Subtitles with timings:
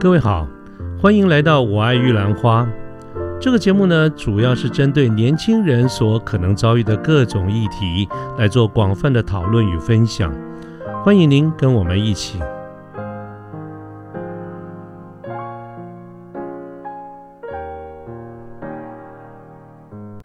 [0.00, 0.48] 各位好，
[0.98, 2.64] 欢迎来到《我爱玉兰花》
[3.38, 8.08] 这个节目呢，主要是针对年轻人所可能遭遇的各种议题
[8.38, 10.34] 来做广泛的讨论与分享。
[11.04, 12.38] 欢迎您跟我们一起。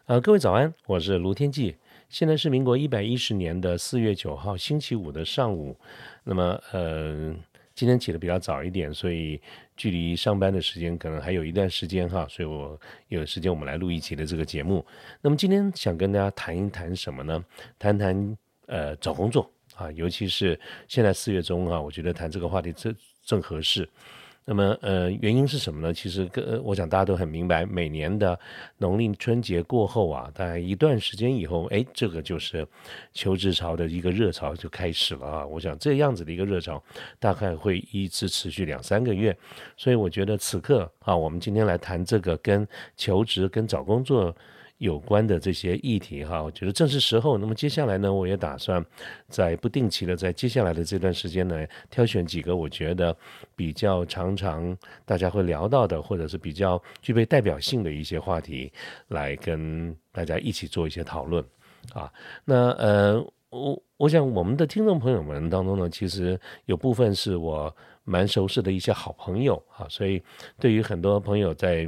[0.06, 1.76] 呃，各位早安，我是卢天记，
[2.08, 5.76] 现在是民国一百一十年的四月九号星期五的上午。
[6.24, 7.36] 那么，呃。
[7.78, 9.38] 今天起的比较早一点，所以
[9.76, 12.80] 距离上班的时间可能还有一段时间哈，所以我
[13.10, 14.86] 有时间我们来录一期的这个节目。
[15.22, 17.44] 那么今天想跟大家谈一谈什么呢？
[17.78, 23.88] 谈谈呃找工作啊，尤其是现在四月中啊，我觉得谈这个话题正正合适。
[24.48, 25.92] 那么，呃，原因是什么呢？
[25.92, 28.40] 其实，呃，我想大家都很明白，每年的
[28.78, 32.68] 农历春节过后啊，大概一段时间以后，哎，这个就是
[33.12, 35.46] 求职潮的一个热潮就开始了啊。
[35.46, 36.82] 我想这样子的一个热潮，
[37.18, 39.36] 大概会一直持续两三个月。
[39.76, 44.36] 所以，我觉得此刻啊，我们今天来谈这个跟求职、跟找工作。
[44.78, 47.38] 有关的这些议题哈，我觉得正是时候。
[47.38, 48.86] 那么接下来呢，我也打算
[49.30, 53.16] 在不定期的在接下来的这段时间呢，挑选几个我觉得
[53.56, 58.72] 比较常常大家会聊到的，或者是比较具备代表性的一些话题，
[59.08, 61.44] 来跟大家一起做一些讨论
[61.94, 62.12] 啊。
[62.44, 70.22] 那呃，我我想我们的听众朋友们当中呢，其实有部分是我蛮熟识的一些好朋友啊，所以
[70.60, 71.88] 对于很多朋友在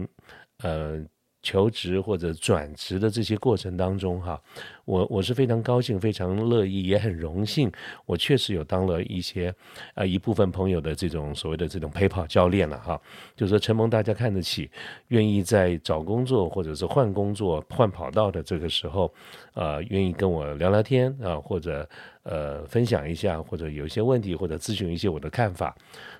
[0.63, 1.05] 呃。
[1.41, 4.41] 求职或者转职的这些过程当中，哈，
[4.87, 7.69] 我我是非常高兴、非常乐意，也很荣幸。
[8.05, 9.53] 我确实有当了一些，
[9.95, 12.99] 呃，一部分朋友的这种所谓的这种陪跑教练了，哈，
[13.35, 14.71] 就是说承蒙大家看得起，
[15.09, 19.13] 愿意在找工作或者是换工作、换跑道的这个时候，
[19.55, 21.87] 呃，愿意跟我聊聊天啊，或者
[22.23, 25.75] 呃分享一下，或者有一些问题，或者咨询一些我的看法。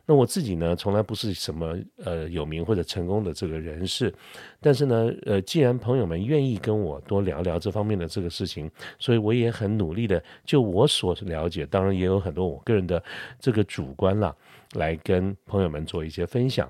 [0.06, 4.14] 那我自己呢，从来不是什么呃有名或者成功的这个人士，
[4.62, 8.57] 但是呢，呃，既然朋友们愿意跟我多聊聊这方面的这个事情，
[8.98, 13.04] 所以我也很努力的，就我所了解，当然也有很多我个人的
[13.40, 14.34] 这个主观啦，
[14.76, 16.70] 来跟朋友们做一些分享。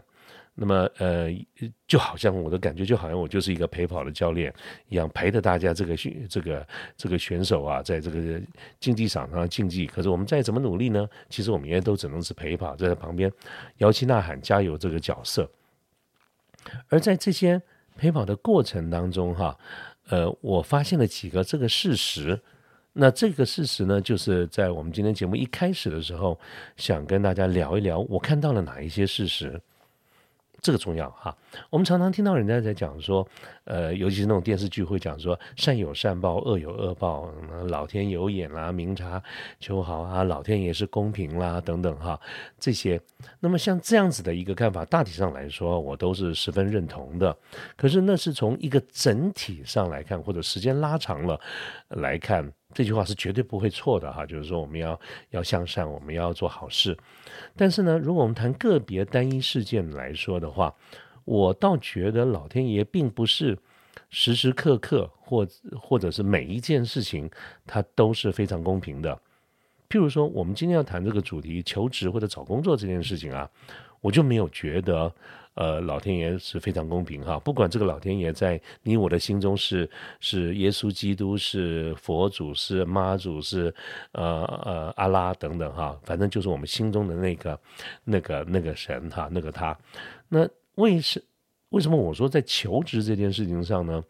[0.60, 1.30] 那么，呃，
[1.86, 4.52] 就好像我的感觉，就好像我就是一个陪跑的教练
[4.90, 8.42] 一样，陪着大家这个选这个这个选手啊，在这个
[8.80, 9.86] 竞技场上竞技。
[9.86, 11.08] 可是我们再怎么努力呢？
[11.30, 13.32] 其实我们也都只能是陪跑，在旁边
[13.78, 15.48] 摇旗呐喊、加油这个角色。
[16.90, 17.62] 而在这些
[17.96, 19.56] 陪跑的过程当中，哈，
[20.10, 22.40] 呃，我发现了几个这个事实。
[22.94, 26.40] 那这个事实呢，就是在我们今天节目一开始的时候，
[26.78, 29.62] 想跟大家聊一聊，我看到了哪一些事实。
[30.62, 31.36] 这个重要哈，
[31.70, 33.26] 我们常常听到人家在讲说，
[33.66, 37.32] 呃，尤其是那种电视剧会讲说，善有善报，恶有恶报，
[37.68, 39.22] 老天有眼啦，明察
[39.60, 42.20] 秋毫啊，老天爷是公平啦，等等哈，
[42.60, 43.00] 这些。
[43.40, 47.36] 那么像这样子的一个看法，大体上来说，我都是十分认同的。
[47.76, 51.40] 可是那是从一个整体上来看，或者时间拉长了
[51.90, 52.52] 来看。
[52.74, 55.00] 这句话是绝对不会错的哈，就是说我们要
[55.32, 56.96] 要向善，我们要做好事。
[57.56, 60.76] 但是呢，如果我们谈个别单一事件来说的话，
[61.26, 63.58] 我倒觉得老天爷并不是
[64.10, 65.48] 时时刻刻或
[65.80, 67.30] 或者是每一件事情，
[67.66, 69.20] 它都是非常公平的。
[69.90, 73.50] 譬如说，我们今天要谈这个主题，求职或者找工作这件事情啊，
[74.02, 75.12] 我就没有觉得。
[75.58, 83.74] 呃，老天爷是非常公平哈，不管这个老天爷在你我的心中是是耶稣基督是佛祖是妈祖是
[84.12, 87.60] 呃呃阿拉等等哈，反正就是我们心中的那个
[88.04, 89.76] 那个那个神哈，那个他。
[90.30, 91.20] 那为什
[91.70, 94.04] 为什么我说在求职这件事情上呢？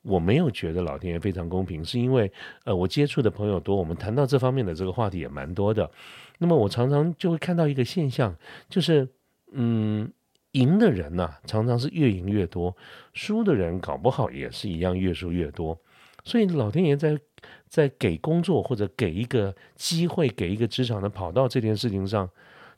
[0.00, 2.32] 我没有觉得老天爷非常公平，是因为
[2.64, 5.90] 呃我接触的朋友多，我们谈到这方面的这个话题也蛮多的。
[6.38, 8.34] 那么我常常就会看到一个现象，
[8.70, 9.06] 就是
[9.52, 10.10] 嗯。
[10.60, 12.74] 赢的人呢，常常是越赢越多；
[13.12, 15.78] 输的人搞不好也是一样，越输越多。
[16.24, 17.18] 所以老天爷在
[17.68, 22.28] 在给工作或者给一个机会、给一个职场的跑道这件事情上，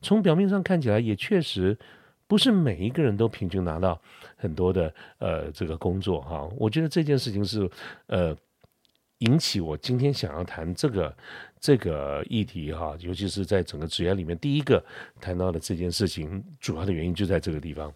[0.03, 1.79] 从表面上看起来也确实
[2.27, 4.01] 不是每一个人都平均拿到
[4.37, 6.49] 很多的呃这个工作哈。
[6.57, 7.71] 我觉得这件事情是
[8.07, 8.37] 呃。
[9.23, 11.13] 引起我今天想要谈这个
[11.61, 14.85] 这个议题哈，尤其是在整个职业里面，第一个
[15.21, 17.93] 谈到的这件事情，主要的原因就在这个地方。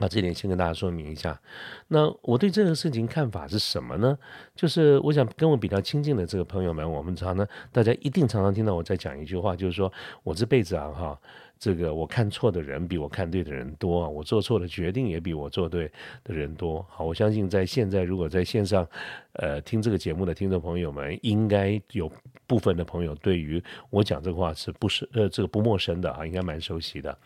[0.00, 1.40] 那这点先跟大家说明一下。
[1.86, 4.18] 那我对这个事情看法是什么呢？
[4.54, 9.92] 就是我想跟我比较亲近的这个朋友们，我们常呢大家一定常常听到我在讲一句话，就是说
[10.24, 11.20] 我这辈子啊哈。
[11.58, 15.90] 这个我看错的人比我看对的人多啊，我做错的决定也比我做对
[16.22, 16.84] 的人多。
[16.90, 18.86] 好，我相信在现在如果在线上，
[19.34, 22.10] 呃，听这个节目的听众朋友们，应该有
[22.46, 27.16] 部分的朋友对于我讲这个话是不是呃这个不陌生的啊，应该蛮熟悉的。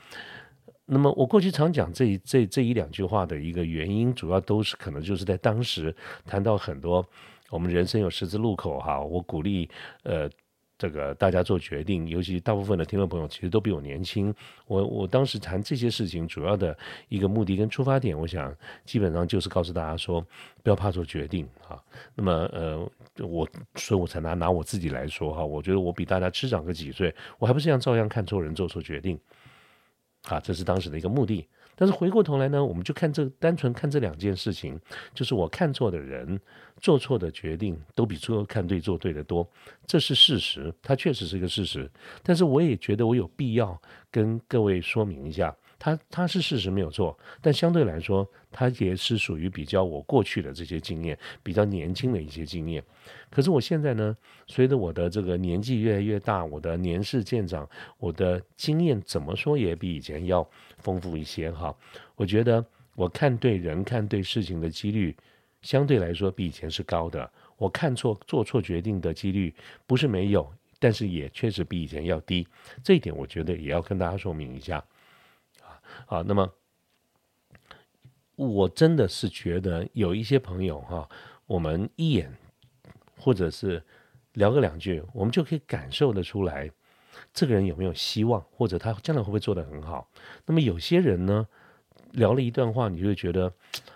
[0.86, 7.04] 那么我过去常讲这这这一两句话的一个原因，主要都是可能就是在当时谈到很多
[7.50, 9.68] 我们人生有十字路口哈，我鼓励
[10.04, 10.30] 呃。
[10.78, 14.32] 这个大家做决定，尤其大部分的听众朋友其实都比我年轻。
[14.66, 16.78] 我我当时谈这些事情，主要的
[17.08, 18.54] 一个目的跟出发点，我想
[18.84, 20.24] 基本上就是告诉大家说，
[20.62, 21.82] 不要怕做决定啊。
[22.14, 29.18] 那么呃，我所以我才拿拿我自己来说哈，我觉得我比大家迟长个几岁，我还不是一样照样看错人做错决定
[30.28, 31.48] 啊，这是当时的一个目的。
[31.78, 34.76] 但是回过头来呢，我们就看这单纯看这两件事情，
[35.14, 36.38] 就是我看错的人
[36.80, 39.48] 做错的决定，都比做看对做对的多，
[39.86, 41.88] 这是事实，它确实是一个事实。
[42.24, 43.80] 但是我也觉得我有必要
[44.10, 45.56] 跟各位说明一下。
[45.78, 52.82] 它它是事实没有错，但相对来说，它也是属于比较我过去的这些经验，比较年轻的一些经验。
[53.30, 54.16] 可是我现在呢，
[54.46, 60.48] 随着我的这个年纪越来越大，我的年事渐长，我的经验怎么说也比以前要
[60.78, 61.74] 丰富一些哈。
[62.16, 62.64] 我觉得
[62.96, 65.16] 我看对人、看对事情的几率，
[65.62, 67.30] 相对来说比以前是高的。
[67.56, 69.54] 我看错、做错决定的几率
[69.86, 72.46] 不是没有，但是也确实比以前要低。
[72.82, 74.84] 这一点我觉得也要跟大家说明一下。
[76.10, 76.50] 好，那么
[78.34, 81.06] 我真的是觉得有一些朋友哈，
[81.44, 82.34] 我们一眼
[83.18, 83.82] 或者是
[84.32, 86.70] 聊个两句，我们就可以感受得出来，
[87.34, 90.10] 这个人有没有希望，或者他将来会不会做得很好。
[90.46, 91.46] 那么有些人呢，
[92.12, 93.52] 聊了一段话，你就会觉得，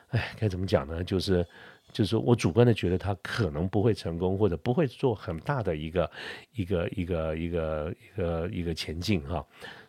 [0.09, 1.03] 哎，该怎么讲呢？
[1.03, 1.47] 就是
[1.93, 6.11] 就是我主观的觉得他可能不会成功，或者不会做很大的一个
[6.53, 9.43] 一个一个一个一个一个前进哈。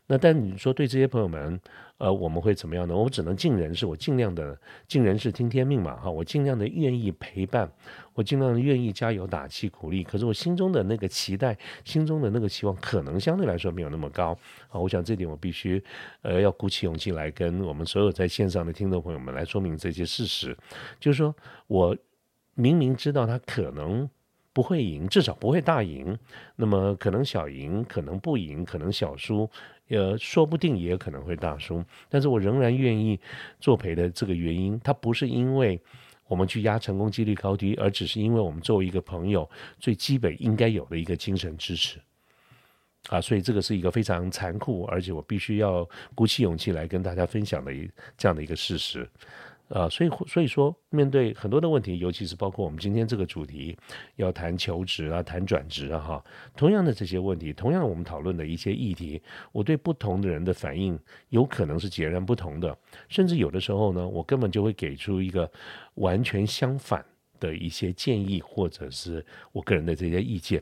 [0.07, 1.59] 那但你说对这些朋友们，
[1.97, 2.93] 呃，我们会怎么样呢？
[2.93, 7.71] 我只能尽人事，我尽量的尽人事听天命嘛，哈，我尽量的愿意陪伴，
[8.13, 10.03] 我尽量的愿意加油打气鼓励。
[10.03, 14.37] 可是我心中的那个期待，心中的那个期望，可能相对来说没有那么高
[14.69, 14.77] 啊。
[14.77, 15.81] 我想这点我必须，
[16.21, 20.55] 呃，要鼓起勇气来跟我们所有在线上的听众朋友们来说明这些事实，
[20.99, 21.33] 就是说
[21.67, 21.95] 我
[22.55, 24.09] 明明知道他可能。
[24.55, 26.15] 不会赢，至少不会大赢。
[26.57, 29.49] 那么可能小赢，可能不赢，可能小输，
[29.89, 31.83] 呃，说不定也可能会大输。
[32.09, 33.19] 但是我仍然愿意
[33.59, 35.79] 作陪的这个原因，它不是因为
[36.27, 39.49] 我们去压成功几率高低，而只是因为我们作为一个朋友
[39.79, 41.99] 最基本应该有的一个精神支持。
[43.09, 49.05] 啊，所以这个是一个非常残酷，而且我必须要鼓起勇气来跟大家分享的一这样的一个事实。
[49.73, 53.75] 啊，所以所以说，面对很多的问题，尤其是包括我们今天这个主题，
[54.17, 56.23] 要谈求职啊，谈转职啊，哈，
[56.55, 59.19] 同样的这些问题，同样我们讨论的一些议题，
[59.51, 60.97] 我对不同的人的反应
[61.29, 62.77] 有可能是截然不同的，
[63.09, 65.51] 甚至有的时候呢，我根本就会给出一个
[65.95, 67.03] 完全相反
[67.39, 70.61] 的一些建议，或者是我个人的这些意见。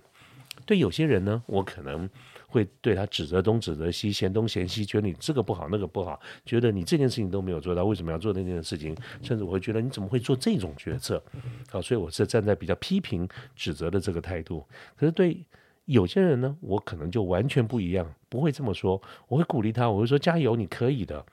[0.65, 2.09] 对有些人呢，我可能。
[2.51, 8.93] 会对他指责东指责西，嫌东嫌西，觉得你这个不好那个不好，觉得你这件事情都没有做到，为什么要做那件事情？
[9.23, 11.23] 甚至我会觉得你怎么会做这种决策？
[11.71, 13.25] 啊，所以我是站在比较批评
[13.55, 14.67] 指责的这个态度。
[14.97, 15.41] 可是对
[15.85, 21.25] 有些人呢，我可能就完全不一样，不会这么说，我会鼓励他，我会说加油，你可以的。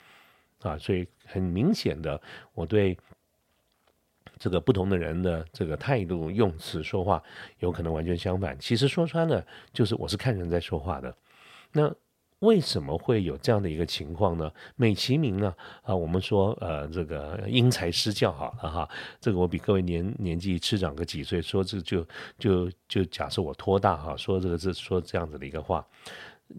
[0.60, 2.20] 啊，所以很明显的，
[2.54, 2.96] 我对。
[4.38, 7.22] 这个不同的人的这个态度、用词、说话，
[7.58, 8.56] 有可能完全相反。
[8.58, 11.14] 其实说穿了，就是我是看人在说话的。
[11.72, 11.92] 那
[12.38, 14.50] 为什么会有这样的一个情况呢？
[14.76, 15.52] 美其名呢，
[15.82, 18.88] 啊，我们说，呃，这个因材施教好了哈。
[19.20, 22.06] 这个我比各位年年纪吃长个几岁，说这就
[22.38, 25.84] 就就假设我托大哈，说这个是说这样子的一个话，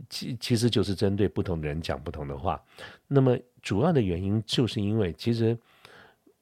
[0.09, 2.61] 其其实就是针对不同的人讲不同的话。
[3.07, 5.57] 那么主要的原因就是因为其实。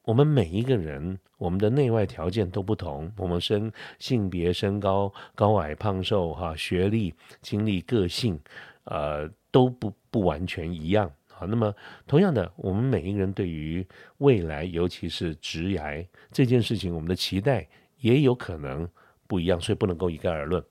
[0.04, 8.40] 我们每一个人，我们的内外条件都不同，我们身性别、身高、高矮、胖瘦，哈，学历、经历、个性，
[8.86, 11.46] 呃，都不不完全一样啊。
[11.48, 11.74] 那么，
[12.08, 13.86] 同样的，我们每一个人对于
[14.18, 17.68] 未来，尤其是职涯这件事情，我们的期待
[18.00, 18.90] 也有可能
[19.28, 20.64] 不一样，所以不能够一概而论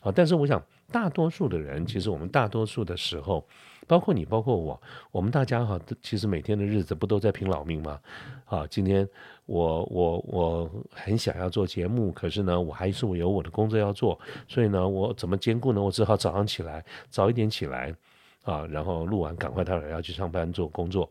[0.00, 0.12] 啊。
[0.14, 3.46] 但是，我想，大多数的人，其实我们大多数的时候。
[3.86, 4.80] 包括你，包括我，
[5.10, 7.98] 我们大家哈，其实每天的日子不都在拼老命吗？
[8.44, 9.08] 啊，今天
[9.46, 14.16] 我我我很想要做节目，可是呢，我还是我有我的工作要做，
[14.46, 15.82] 所以呢，我怎么兼顾呢？
[15.82, 17.92] 我只好早上起来早一点起来，
[18.44, 21.10] 啊，然后录完赶快到要去上班做工作。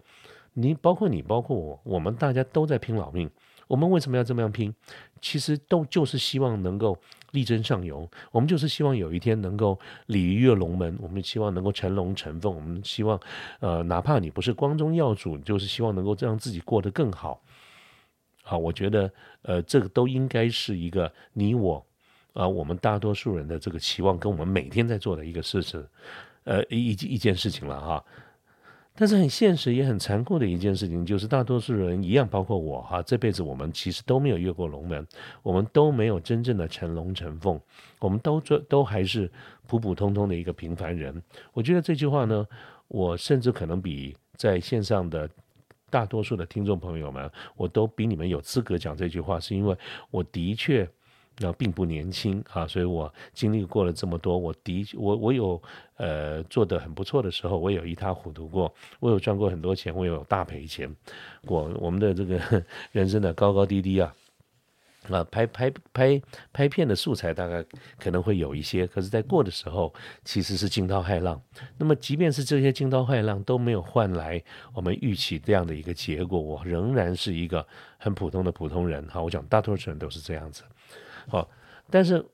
[0.54, 3.30] 你包括你，包括我，我们大家都在拼老命。
[3.68, 4.74] 我们为什么要这么样拼？
[5.22, 6.98] 其实都就是希望能够
[7.32, 8.10] 力争上游。
[8.32, 10.98] 我们就是希望有一天能够鲤鱼跃龙门。
[11.02, 12.56] 我们希望能够成龙成凤。
[12.56, 13.20] 我们希望，
[13.60, 17.42] 呃，哪怕你不是光宗耀祖，就是希望能够让自己过得更好。
[18.44, 19.12] 好，我觉得，
[19.44, 21.86] 呃，这个都应该是一个你我，
[22.34, 25.86] 啊，我们大多数人的这个期望，跟我们每天在做的一个事情，
[26.46, 28.04] 呃，一一件事情了哈。
[29.00, 35.08] 但是很现实也很残酷的一件事情，就是大多数人一样，包括我哈，这辈子我们其实都没有越过龙门，
[35.42, 37.58] 我们都没有真正的成龙成凤，
[38.00, 39.32] 我们都做都还是
[39.68, 41.24] 普普通通的一个平凡人。
[41.54, 42.46] 我觉得这句话呢，
[42.90, 45.30] 我甚至可能比在线上的
[45.90, 49.74] 大多数的听众朋友们，我都比你们有资格讲这句话，是因为
[50.12, 50.86] 我的确。
[51.40, 55.62] 那并不年轻啊，所以我经历过了这么多，我的我我有
[55.96, 60.94] 呃做的很不错的时候，我有一塌糊涂过，我有赚过很多钱，我有大赔钱
[61.46, 62.40] 过，我们的这个
[62.92, 64.14] 人生的高高低低啊，
[65.10, 67.64] 啊拍拍拍拍片的素材大概
[67.98, 69.94] 可能会有一些，可是，在过的时候
[70.26, 71.42] 其实是惊涛骇浪。
[71.78, 74.44] 那么，即便是这些惊涛骇浪都没有换来
[74.74, 77.66] 我们预期这样的一个结果，我仍然是一个
[77.98, 79.08] 很普通的普通人。
[79.08, 80.64] 哈，我讲大多数人都是这样子。
[81.30, 81.50] 好，
[81.90, 82.26] 但是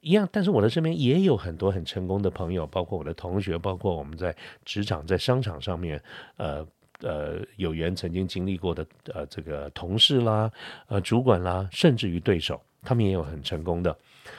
[0.00, 6.00] 一样，但是我的身边也有很多很成功的朋友，包括我的同学，包括我们在职场、在商场上面，
[6.36, 6.66] 呃
[7.00, 10.50] 呃，有缘曾经经历过的呃这个同事啦，
[10.86, 13.96] 呃主管啦，甚至于对手，他们也有很成功的。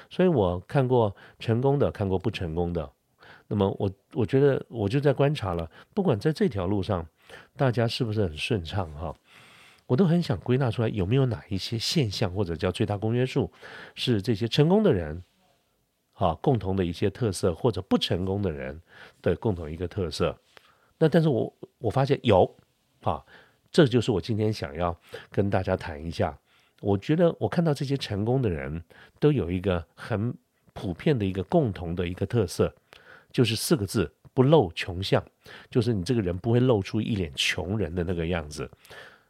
[0.09, 2.89] 所以我看过成功的，看过不成功的。
[3.47, 7.05] 那么我我觉得我就在观察了，不管在这条路上，
[7.55, 9.15] 大家是不是很顺畅哈。
[9.88, 13.51] 我都很想归纳出来，有没有哪一些现象或者叫最大公约数，
[13.96, 15.24] 是这些成功的人，
[16.13, 18.79] 啊，共同的一些特色，或者不成功的人
[19.22, 20.38] 的共同一个特色。
[21.00, 22.56] 那但是我我发现有，
[23.01, 23.24] 啊，
[23.72, 24.96] 这就是我今天想要
[25.32, 26.38] 跟大家谈一下。
[26.82, 28.84] 我觉得我看到这些成功的人
[29.20, 30.32] 都有一个很
[30.74, 32.72] 普遍的一个共同的一个特色，
[33.32, 35.24] 就是四个字：不露穷相，
[35.72, 38.70] 就是你这个人不会露出一脸穷人的那个样子。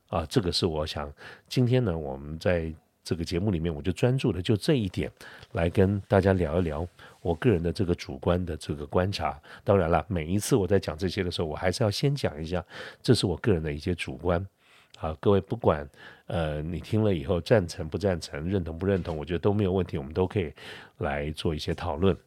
[0.09, 1.11] 啊，这个是我想
[1.47, 2.73] 今天呢，我们在
[3.03, 5.11] 这个节目里面，我就专注的就这一点
[5.53, 6.85] 来跟大家聊一聊
[7.21, 9.39] 我个人的这个主观的这个观察。
[9.63, 12.63] 当然了，每一次我在讲这些的时候，我还是要先讲一下，
[13.01, 14.45] 这是我个人的一些主观。
[14.99, 15.87] 啊，各位不管
[16.25, 20.51] 呃你听了以后赞成不赞成、认同不认同，我觉得都没有问题，我们都可以
[20.97, 22.17] 来做一些讨论。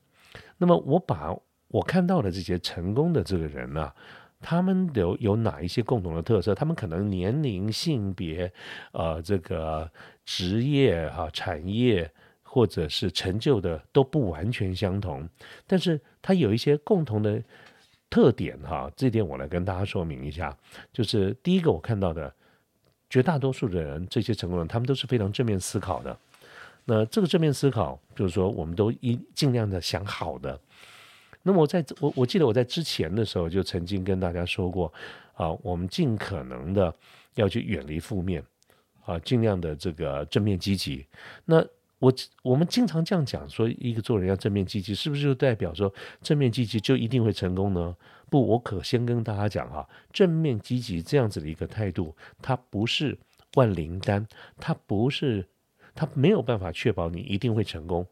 [0.56, 1.36] 那么我把
[1.68, 3.92] 我看到的这些成功的这个人呢？
[4.40, 6.54] 他们有有哪一些共同的特色？
[6.54, 8.50] 他们可能年龄、性别、
[8.92, 9.90] 呃，这个
[10.24, 12.10] 职业哈、产业
[12.42, 15.28] 或者是成就的都不完全相同，
[15.66, 17.42] 但是它有一些共同的
[18.08, 18.90] 特点哈。
[18.96, 20.56] 这点我来跟大家说明一下，
[20.92, 22.34] 就是第一个我看到的，
[23.08, 26.16] 绝大多数的人，这些成功人，他们都是非常正面思考的。
[26.86, 30.58] 那这个正面思考，就是说，我们都一尽量的想好的。
[31.42, 34.92] 那么我在我我记得我在之前的时候就曾经跟大家说过，
[35.34, 36.94] 啊，我们尽可能的
[37.34, 38.44] 要去远离负面，
[39.04, 41.06] 啊，尽量的这个正面积极。
[41.46, 41.64] 那
[41.98, 47.96] 我我们经常这样讲，说一个做人要正面积极，是不是就代表说正面积极就一定会成功呢？
[48.28, 53.18] 不，我可先跟大家讲哈，正面积极这样子的一个态度，它不是
[53.54, 54.26] 万灵丹，
[54.58, 55.46] 它不是，
[55.94, 58.06] 它没有办法确保你一定会成功。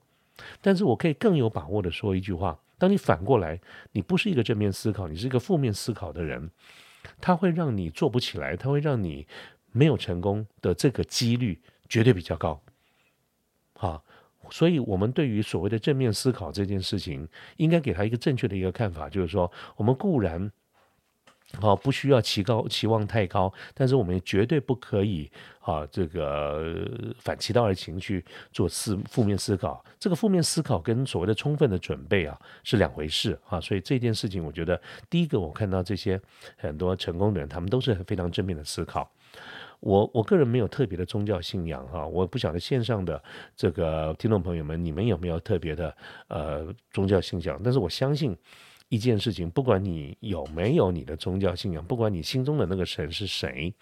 [0.61, 2.58] 但是我可以更有把握的说一句话。
[2.78, 3.61] 当你反过来，
[3.92, 6.50] 你不是一个正面思考，你是一个负面思考的人，
[7.20, 9.26] 他会让你做不起来，他会让你
[9.73, 12.62] 没有成功的这个几率绝对比较高。
[13.75, 14.04] 好，
[14.50, 20.50] 所以我们对于所谓的正面思考这件事情，应该给他一个正确的一个看法，就是说，我们固然。
[21.59, 26.87] 好，不需要期高期望太高，但是我们绝对不可以啊，这个
[27.19, 29.83] 反其道而行去做思负面思考。
[29.99, 33.59] 这个负面思考跟所谓的充分的准备啊是两回事啊。
[33.59, 34.78] 所以这件事情，我觉得
[35.09, 36.21] 第一个，我看到这些
[36.59, 39.11] 很多成功的人，他们都是非常正面的思考。
[39.81, 43.21] 我我个人没有特别的宗教信仰哈，我不晓得线上的
[43.57, 45.97] 这个听众朋友们，你们有没有特别的
[46.28, 47.59] 呃宗教信仰？
[47.64, 48.37] 但是我相信。
[48.88, 53.73] 一件事情，不管你有没有你的宗教信仰，不管你心中的那个神是谁，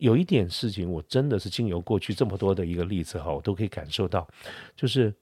[0.00, 4.26] 有一点事情，我真的是经由过去这么多的一个例子哈，我都可以感受到，
[4.74, 5.14] 就是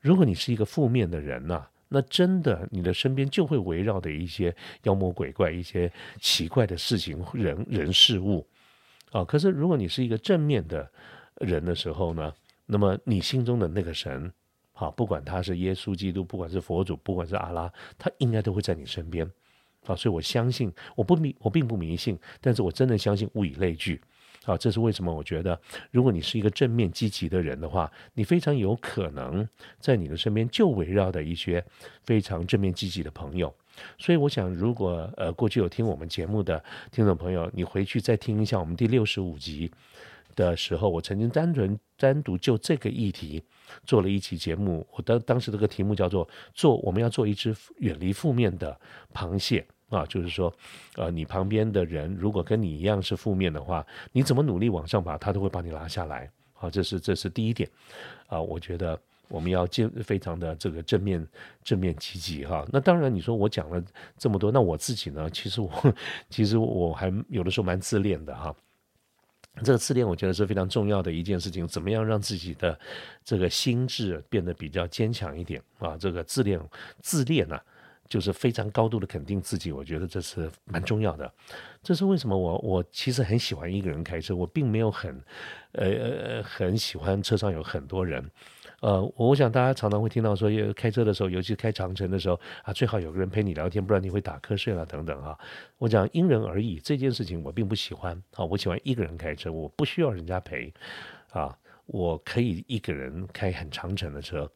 [0.00, 4.54] 如果你是一个负面的人呐，那真的你的身边就会围绕的一些
[4.84, 8.46] 妖魔鬼怪、一些奇怪的事情、人人事物
[9.10, 9.24] 啊。
[9.24, 10.88] 可是如果你是一个正面的
[11.38, 12.32] 人的时候呢，
[12.66, 14.32] 那么你心中的那个神。
[14.78, 17.68] 好，不管他是耶稣基督，不管是佛祖，不管是阿拉，
[17.98, 19.28] 他应该都会在你身边。
[19.84, 24.00] 好，所以我相信，我不迷，我并不迷信，但是我真的相信物以类聚。
[24.44, 25.12] 好，这是为什么？
[25.12, 29.44] 我觉得，如果你是一个正面积极的人的话，你非常有可能
[29.80, 31.64] 在你的身边就围绕的一些
[32.04, 33.52] 非常正面积极的朋友。
[33.98, 39.72] 所以，我想，如果呃过去有听我们节目的听众朋友，你回去再听一下我们第六十五集。
[40.36, 43.42] 的时候，我曾经单纯单独就这个议题
[43.84, 44.86] 做了一期节目。
[44.92, 48.78] 我当当时这个题目叫做“做我们要做一只远离负面的
[49.12, 49.66] 螃蟹”。
[49.88, 50.52] 啊，就是说，
[50.96, 53.82] 呃，你旁边的人如果跟你一样是负面的话，
[54.12, 56.30] 你怎么努力往上爬，他都会把你拉下来。
[56.52, 57.66] 好，这是这是第一点，
[58.26, 61.26] 啊，我觉得我们要建非常的这个正面
[61.64, 62.66] 正面积极哈。
[62.70, 63.82] 那当然，你说我讲了
[64.18, 65.30] 这么多，那我自己呢？
[65.30, 65.70] 其实我
[66.28, 68.54] 其实我还有的时候蛮自恋的哈。
[69.64, 71.66] 这个自恋，我觉得是非常重要的一件事情。
[71.66, 72.78] 怎么样让自己的
[73.24, 75.96] 这个心智变得比较坚强一点啊？
[75.98, 76.60] 这个自恋
[77.02, 77.58] 自恋呢，
[78.08, 79.72] 就是非常高度的肯定自己。
[79.72, 81.32] 我觉得这是蛮重要的。
[81.82, 82.38] 这是为什么？
[82.38, 85.20] 我我其实很喜欢一个人开车，我并没有很
[85.72, 88.30] 呃呃很喜欢车上有很多人。
[88.80, 95.36] 呃，我想大家常常会听到说，开车的时候，尤其开长城的时候啊，最好有个人陪你聊天，不然你会打瞌睡了等等啊。
[95.78, 100.72] 我讲因人而异，这件事情我并不喜欢啊，我喜欢一个人开车，我不需要人家陪
[101.32, 104.48] 啊，我可以一个人开很长程的车。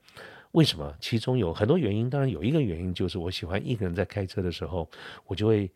[0.53, 0.95] 为什么？
[1.01, 4.89] 其中有很多原因，当然有一个原因就是我喜欢一个人在开车的时候，
[5.27, 5.71] 我就会。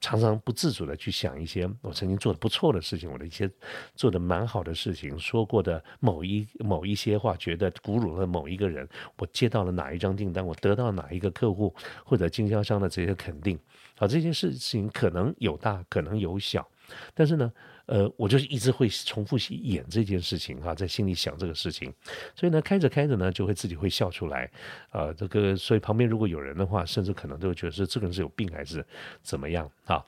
[0.00, 3.50] 常常不自主的去想一些我曾经做的不错的事情，我的一些
[3.94, 13.58] 做的蛮好的事情，说过的某一某一些话，觉得鼓舞了某一个人，我接到了哪一张订单，我得到哪一个客户或者经销商的这些肯定，
[13.96, 16.68] 好，这些事情可能有大，可能有小，
[17.14, 17.52] 但是呢。
[17.88, 21.92] 呃，我就是一直会重复演这件事情哈，在心里想这个事情，
[22.36, 24.50] 所以呢，开着开着呢，就会自己会笑出来，
[24.90, 28.86] 啊，这个，所以旁边如果有人的话，甚至可能都会觉得是这个人是有病还是
[29.22, 30.04] 怎么样啊？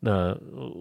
[0.00, 0.38] 那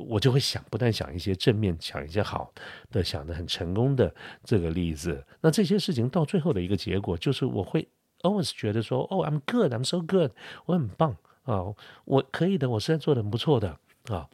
[0.09, 2.53] 我就会想，不但想一些正面，想一些好
[2.91, 5.25] 的，想的很成功的这个例子。
[5.39, 7.87] 那这些事情到最后的一个结果，就是我会
[8.19, 10.31] always 觉得说，哦，I'm good，I'm so good，
[10.65, 11.73] 我很棒啊，
[12.03, 14.27] 我可以的，我现在做的很不错的啊。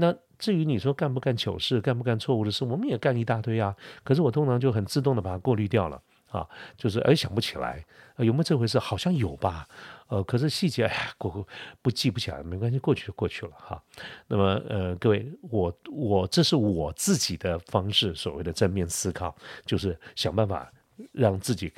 [0.00, 3.76] 那至于你说干不干糗事，干不干错误的事，我们也干一大堆啊。
[4.02, 7.84] 可是我通常就很自动的把它过滤掉了啊，就是哎想不起来，
[8.16, 8.78] 有没有这回事？
[8.78, 9.68] 好像有吧，
[10.08, 11.46] 呃，可是细节哎呀过
[11.82, 13.82] 不记不起来，没关系，过去就过去了哈。
[14.26, 19.36] 那么呃各位，我我这是我自己的方式，所谓的正面思考，
[19.66, 20.72] 就是想办法
[21.12, 21.70] 让自己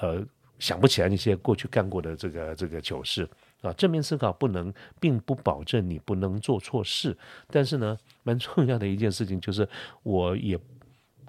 [0.00, 0.24] 呃
[0.58, 3.28] 想不起来那些过去干过的这个这个糗事。
[3.60, 7.16] 啊，正面思考不能，并不保证你不能做错事，
[7.48, 9.68] 但是呢，蛮重要的一件事情就是，
[10.02, 10.58] 我也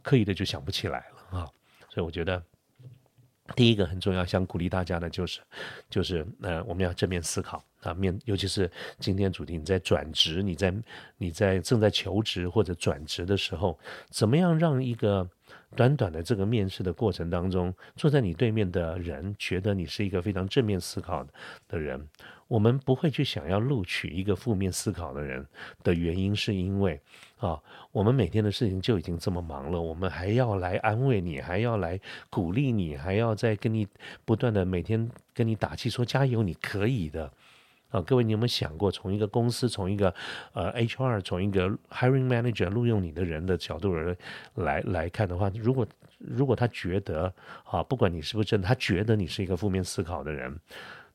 [0.02, 1.50] 刻意的就想不起来了啊，
[1.90, 2.42] 所以我觉得
[3.56, 5.42] 第一个很重要，想鼓励大家的就是，
[5.90, 10.74] 就是呃，我们要正面思考啊，面尤其是今天主题，你在转职，你在
[11.18, 13.78] 你在正在求职或者转职的时候，
[14.10, 15.30] 怎么样让一个。
[15.76, 21.26] 短短的这个面试的过程当中，坐在你对面的人觉得你是一个非常正面思考
[21.68, 22.08] 的人。
[22.48, 25.46] 我们不会去想要录取一个负面思考的人
[25.84, 27.00] 的原因，是因为
[27.38, 27.58] 啊，
[27.94, 31.98] 我们每天的事情就已经这么忙了，我们还要来安慰你，还要来
[32.30, 33.88] 鼓励你，还要再跟你
[34.26, 37.32] 不断的每天跟你打气，说加油，你可以的。
[37.92, 40.14] 啊，各位，你有没有想过，从一个公司，从一个
[40.54, 44.16] 呃 HR，从一个 hiring manager 录用你的人的角度而
[44.56, 45.86] 来来看的话，如果
[46.18, 47.32] 如果他觉得
[47.66, 50.58] 啊，不管你是不是真的，他觉得你是一个负面思考的人，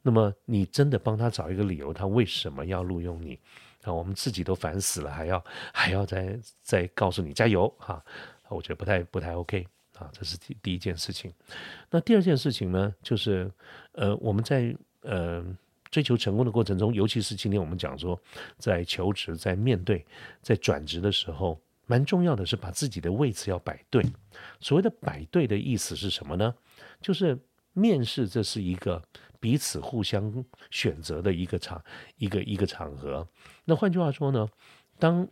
[0.03, 3.41] 那么你真的帮他找一个理由，他为什么要录用你？
[3.85, 8.05] 啊，我们自己都烦死了，还要还要再再告诉你加油哈，
[8.51, 11.33] 我觉得不太不太 OK 啊，这是第第一件事情。
[11.91, 13.51] 那第二件事情呢，就是
[13.93, 15.43] 呃，我们在呃。
[15.91, 18.21] 追求成功的过程中，尤其是今天我们讲说，
[18.59, 20.05] 在求职、在面对、
[20.43, 24.05] 在转职的时候，蛮重要的是把自己的位置要摆对。
[24.61, 26.55] 所谓的摆对的意思是什么呢？
[27.01, 27.39] 就是
[27.73, 29.03] 面试这是一个
[29.39, 31.83] 彼此互相选择的一个场、
[32.17, 33.27] 一个一个场合。
[33.65, 34.49] 那换句话说呢，
[34.99, 35.27] 当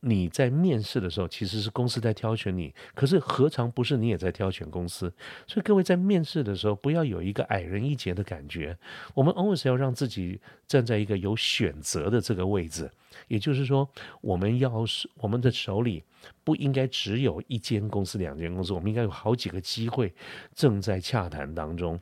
[0.00, 5.12] 你在面试的时候，其实是公司在挑选你，可是何尝不是你也在挑选公司？
[5.46, 8.76] 所以各位在面试的时候，不要有一个矮人一截的感觉。
[9.14, 12.88] 我们 always 要让自己站在一个有选择的这个位置，
[13.26, 13.88] 也就是说，
[14.20, 16.04] 我们要是我们的手里
[16.44, 20.14] 不应该只有一间公司、两间公司，我们应该有好几个机会
[20.54, 21.98] 正在洽谈当中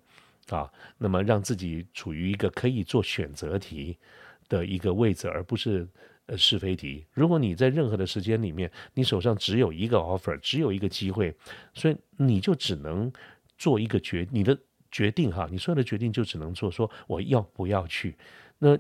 [0.49, 0.71] 啊。
[0.99, 3.97] 那么让自己处于一个可以做选择题
[4.49, 5.89] 的一个位置，而不是。
[6.27, 7.05] 呃，是非题。
[7.13, 11.35] 如果你在任何的时间里面，你手上只有一个 offer，只有一个机会，
[11.75, 13.13] 所以你就只能
[13.59, 14.59] 做一个决，你的
[14.91, 18.17] 决定哈，你所有的决定就只能做说我要不要去，
[18.59, 18.75] 那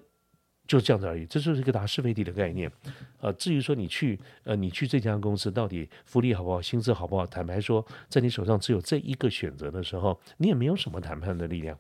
[0.67, 1.27] 就这样子而已。
[1.27, 2.73] 这就是一个答是非题的概念。
[3.21, 11.79] 呃，至于说你去，呃，你去这家公司到底福利好不好，薪资好不好，坦白说，在你手上只有这一个选择的时候，你也没有什么谈判的力量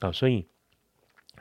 [0.00, 0.44] 啊，所以。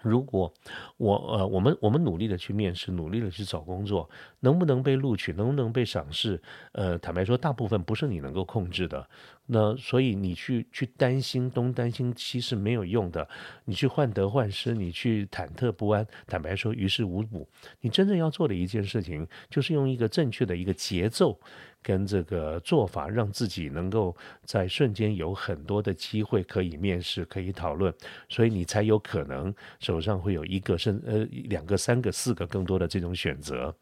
[0.01, 0.51] 如果
[0.97, 9.07] 我呃，我们我们努力的去面试，努力的去找工作，能不能被录取，能不能被赏识，呃，坦白说，大部分不是你能够控制的。
[9.49, 13.25] 那所以你去去担心东担心西是没有用的，
[13.63, 17.47] 你去患得患失，你去忐忑不安，坦白说于事无补。
[17.79, 21.39] 你真正要做的一件事情，就是用一个正确的一个节奏
[21.81, 27.93] 跟这个做法，让自己能够在瞬间有很多的机会可以面试，可以讨论，
[28.27, 33.73] 所以你才有可能手上会有一个甚呃两个、三个、四个更多的这种选择。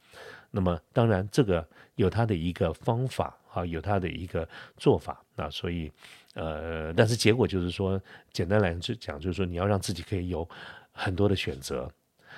[0.52, 3.36] 那么当然这个有它的一个方法。
[3.56, 5.90] 啊，有他的一个做法，那所以，
[6.34, 8.00] 呃，但是结果就是说，
[8.34, 10.48] 简单来讲，就是说你要让自己可以有
[10.92, 11.90] 很多的选择。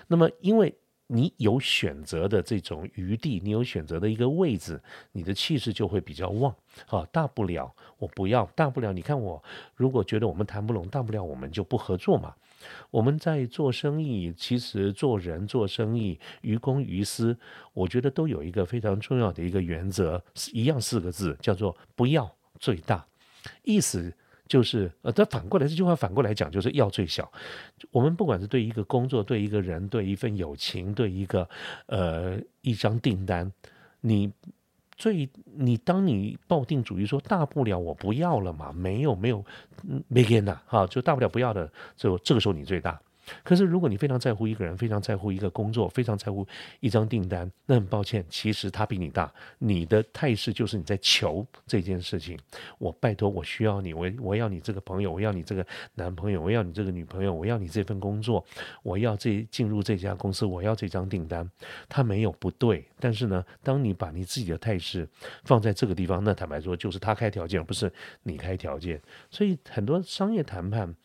[0.08, 0.72] 那么，因为
[1.08, 4.80] 你有选择的这种余地，你有选择的一个位置，
[5.12, 6.56] 你的气势就会比较旺。
[6.86, 9.44] 啊，大不了我不要，大不了你看我，
[9.76, 12.36] 如果觉得我们谈不拢，大不了我们就不合作嘛。
[12.90, 17.38] 我们在做生意，其实做人做生意，于公于私，
[17.74, 23.06] 我觉得都有一个非常重要的一个原则，一样四个字，叫做不要最大。
[23.64, 24.14] 意思
[24.48, 27.32] 就是，呃，它反过来这句话反过来讲，就是要最小。
[27.92, 31.48] 我们不管是对一个工作，对一个人，对一份友情，对一个
[31.86, 33.52] 呃一张订单，
[34.02, 34.32] 你。
[34.98, 39.46] 最你当你抱定主义说大不了我不要了嘛，没有没有，
[40.08, 43.00] 没给呐，哈，就大不了不要的，就这个时候你最大。
[43.44, 46.48] 可是，如果你非常在乎一个人，非常在乎一个工作，非常在乎
[46.80, 49.34] 一张订单，那很抱歉，其实他比你大。
[49.60, 52.38] 你的态势就是你在求这件事情。
[52.78, 58.46] 我拜托，我需要你，我我要你这个朋友，我要你这个男朋友，我要你这个女朋友，我要你这份工作，
[58.84, 61.50] 我要这进入这家公司，我要这张订单。
[61.90, 65.08] 他没有不对，但是呢，当你把你自己的态势
[65.44, 67.92] 放在这个地方，那坦白说，就是他开条件，而不是
[68.24, 69.02] 你开条件。
[69.30, 70.96] 所以很多商业谈判。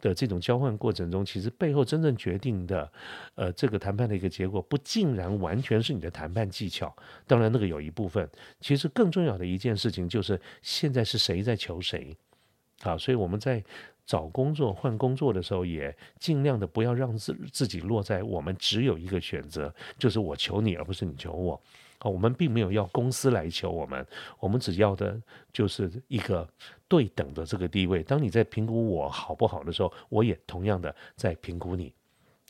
[0.00, 2.90] 的这种交换过程中，其实背后真正决定的，
[3.34, 6.94] 呃，这个谈判的一个结果，不竟然完全是你的谈判技巧。
[7.26, 8.28] 当然，那个有一部分，
[8.60, 12.16] 其实更重要的一件事情就是现在是谁在求谁，
[12.82, 13.62] 啊，所以我们在
[14.06, 21.60] 找工作、换工作的时候，也尽量的不要让自自己落在我们只有一个选择，就是我求你，而不是你求我。
[21.98, 24.06] 啊，我们并没有要公司来求我们，
[24.38, 25.20] 我们只要的
[25.52, 26.48] 就是一个
[26.86, 28.02] 对等的这个地位。
[28.02, 31.92] 当你在评估我好不好的时候，我也同样的在评估你。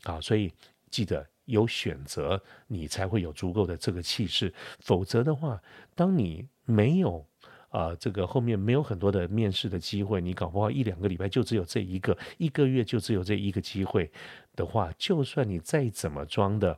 [0.03, 0.53] 啊，所以
[0.89, 4.53] 记得有选择，你才会有足够的这个气势。
[4.79, 5.61] 否则的话，
[5.95, 7.25] 当你没有
[7.69, 14.09] 啊，这个后面没有很多的面试的机会，你搞不好一两个礼拜就只有这一个，一个月就只有这一个机会
[14.55, 16.77] 的话，就算你再怎么装的。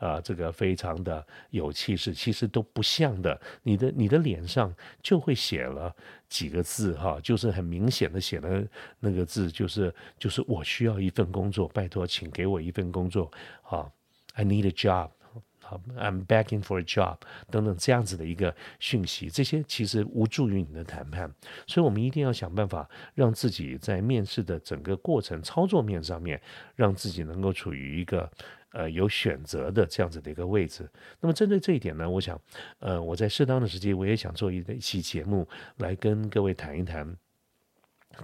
[0.00, 3.38] 啊，这个非常的有气势，其实都不像的。
[3.62, 5.94] 你的你的脸上就会写了
[6.26, 8.64] 几个字哈，就是很明显的写了
[8.98, 13.30] 那个字，就是就是我需要一份工作，拜托，请给我一份工作
[13.62, 13.92] 啊
[14.32, 15.10] ，I need a job，
[15.60, 17.18] 好，I'm begging for a job，
[17.50, 21.30] 等等这样子的一个讯息，这些其实无助于你的谈判，
[21.66, 26.40] 所以我们一定要想办法让自己在面试的整个过程操作面上面，
[26.74, 28.30] 让自己能够处于一个。
[28.72, 30.88] 呃，有选择的这样子的一个位置。
[31.20, 32.40] 那么针对这一点呢，我想，
[32.78, 37.16] 呃，我在适当的时机，我也想做一一期节目，来跟各位谈一谈，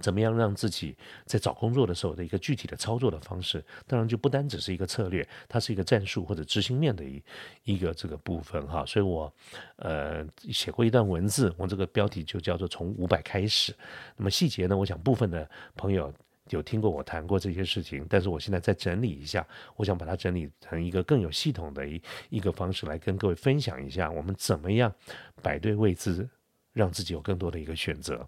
[0.01, 3.61] 怎么样让自己在找工作的时候的一个具体的操作的方式。
[3.85, 7.21] 当然，就不单只是一个策略，它是一个战术或者执行面的一
[7.63, 8.85] 一个这个部分哈。
[8.85, 9.33] 所以我
[9.75, 13.75] 呃写过一段文字，我这个标题就叫做从五百开始。
[14.15, 16.13] 那么细节呢，我想部分的朋友。
[16.49, 24.93] 有听过我谈过这些事情，但是我现在再整理一下，我想把它整理成一个更有系统的一一个方式来跟各位分享一下，我们怎么样
[25.41, 26.27] 摆对位置，
[26.73, 28.27] 让自己有更多的一个选择。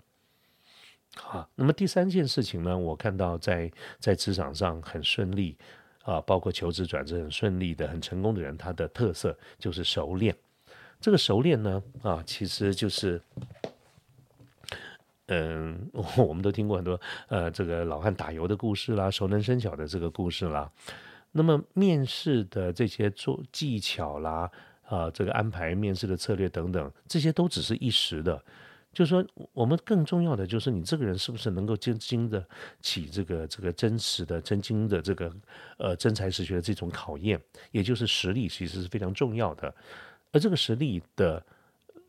[1.16, 5.58] 好，那么第三件事情呢，我看到在在职场上很顺利
[6.04, 10.36] 啊，包括求职转职很顺利的、很成功的人，他的特色就是熟练。
[11.00, 13.22] 这个熟练呢，啊，其实就是。
[15.30, 20.70] 嗯， 我们都听过很多呃，这个老汉打油的故事啦，熟能生巧的这个故事啦。
[21.32, 24.50] 那么面试的这些做技巧啦，
[24.84, 28.44] 啊，这个安排面试的策略等等，这些都只是一时的。
[28.92, 32.44] 就是说，我们更重要的就是你这个人是不是能够经经得
[32.82, 35.32] 起这个这个真实的真经的这个
[35.78, 37.40] 呃真才实学的这种考验，
[37.70, 39.72] 也就是实力其实是非常重要的。
[40.32, 41.46] 而这个实力的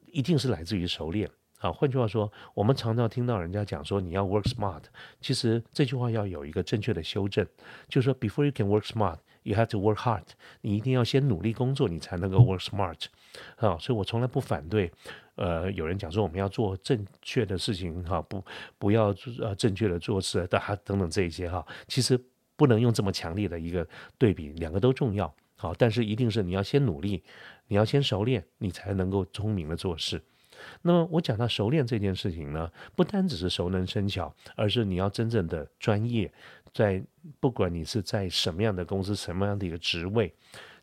[0.06, 1.28] 一定是来自于熟练。
[1.60, 4.82] 啊，换句话说，我们常常听到人家讲说你要 work smart，
[5.20, 7.46] 其实这句话要有一个正确的修正，
[7.88, 10.24] 就是说 before you can work smart，you have to work hard。
[10.62, 13.04] 你一定要先努力工作，你才能够 work smart。
[13.56, 14.90] 啊，所以我从来不反对，
[15.34, 18.42] 呃，有人讲说我们要做正确的事情，哈，不
[18.78, 22.18] 不要呃正确的做事的哈等等这一些哈，其实
[22.56, 25.32] 不能用这么强烈的一个对比，两个都重要。
[25.56, 27.22] 好，但是一定是你要先努力，
[27.66, 30.22] 你要先熟练，你才能够聪明的做事。
[30.82, 36.32] 那么我讲到熟练这件事情呢，不单只是熟能生巧，而是你要真正的专业，
[36.72, 37.02] 在
[37.38, 40.32] 不管你是在什么样的公司、什么样的一个职位，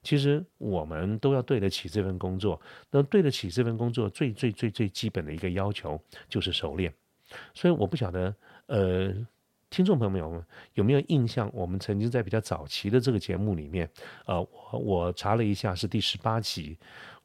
[0.04, 2.60] 其实我们都要对得起这份工作。
[2.92, 6.94] 那对得起这份工作，最最最最基本的一个要求就是熟练。
[7.54, 8.36] 所以我不晓得，
[8.68, 9.28] 呃。
[9.70, 11.52] 听众朋友们有没有印象？
[11.54, 13.88] 我们曾经在比较早期的这个节目里面，
[14.26, 16.78] 呃，我我查了一下，是第十八集，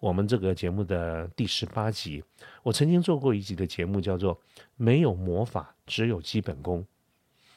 [0.03, 2.25] 我们这个节目的第十八集，
[2.65, 4.35] 我曾经做过一集的节目，叫做
[4.75, 6.81] 《没有魔法，只有基本功》。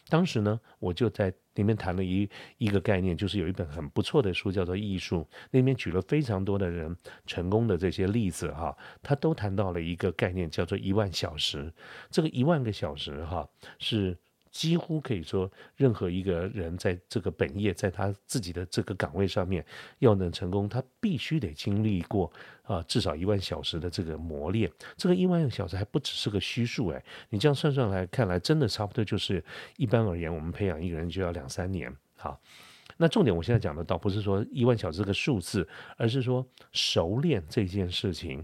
[0.09, 2.29] 当时呢，我就在里面谈了一
[2.59, 11.73] 一个概念，就是有一本很不错的书，叫做《艺术》，那边举了非常多的人成功的这些例子哈，他都谈到了一个概念，叫做一万小时。
[12.11, 14.15] 这个一万个小时哈是。
[14.55, 19.65] 几乎可以说，任何一个人在这个本业，在他自己的这个岗位上面
[19.99, 22.31] 要能成功，他必须得经历过
[22.63, 24.71] 啊至少一万小时的这个磨练。
[24.95, 29.43] 这个一万小时还不只是个虚数哎，你这样算算来看来，真的差不多就是
[29.75, 31.93] 一般而言，我们培养一个人就要两三年。
[32.15, 32.39] 好，
[32.95, 38.41] 那重点我现在讲的倒不是说一万小时这个数字，而是说熟练这件事情，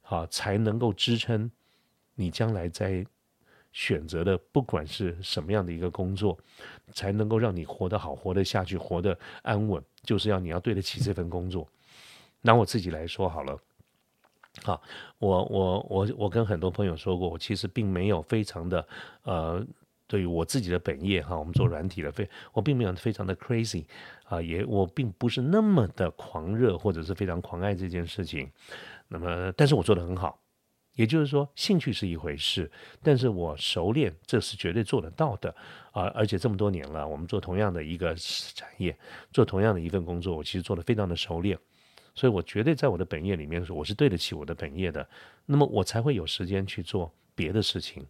[0.00, 1.48] 好才能够支撑
[2.16, 3.06] 你将来在。
[3.76, 6.38] 选择的不管是什么样的一个工作，
[6.94, 11.68] 才能够让你活得好、活得下去、活得安稳，就是要你要对得起这份工作。
[12.40, 13.58] 拿我自己来说好了，
[14.62, 14.80] 好，
[15.18, 18.88] 我我我我跟很多朋友说过，我其实并没有非常的
[19.24, 19.62] 呃，
[20.06, 23.84] 对于我自己的本业哈，我们做软体的非，我并没有非常的 crazy
[24.24, 28.50] 啊，也我并不是那么的狂热或者是非常狂爱这件事情。
[29.08, 30.40] 那么，但是我做的很好。
[30.96, 32.70] 也就是说，兴趣是一回事，
[33.02, 35.54] 但是我熟练，这是绝对做得到的
[35.92, 36.04] 啊！
[36.14, 38.96] 而且这么多年了，我们做同样的一个产业，
[39.30, 41.56] 做同样的一份工作，我其实做得非常的熟练，
[42.14, 45.06] 所以我绝对在我的本业里面，我是对得起我的本业的，
[45.44, 48.06] 那么我才会有时间去做别的事情，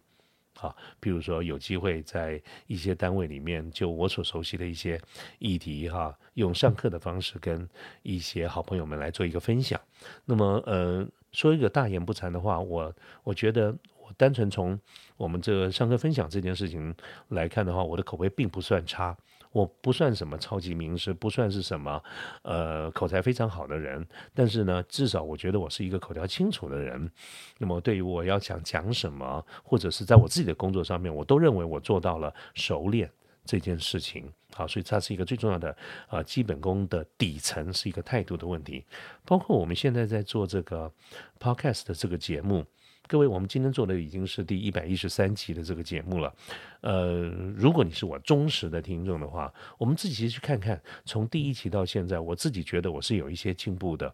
[0.61, 4.97] 啊，比如说有机会在一些单位里面，就我所熟悉的一些
[5.39, 7.67] 议题哈，用上课的方式跟
[8.01, 9.77] 一些好朋友们来做一个分享，
[10.23, 11.05] 那么呃。
[11.37, 12.91] 说一个大言不惭的话，我
[13.23, 13.71] 我觉得
[14.01, 14.79] 我单纯从
[15.17, 16.91] 我们这个上课分享这件事情
[17.27, 19.15] 来看的话，我的口碑并不算差，
[19.51, 22.03] 我不算什么超级名师，不算是什么
[22.41, 27.11] 呃口才非常好的人，但是呢，至少我觉得我是一个口条清楚的人。
[27.59, 33.07] 那么对于我要想讲什么，或者是在我自己的工作上面，我都认为我做到了熟练。
[33.49, 38.83] 这件事情，好，所以它是一个最重要的啊基本功的底层，是一个态度的问题。
[39.23, 40.91] 包括我们现在在做这个
[41.39, 42.65] podcast 的这个节目，
[43.07, 46.33] 各位，我们今天做的已经是第一百一十三集的这个节目了。
[46.81, 47.21] 呃，
[47.55, 54.11] 如果你是我忠实的听众的话，我们自己去看看，从第一期到现在，我自己觉得我是有一些进步的。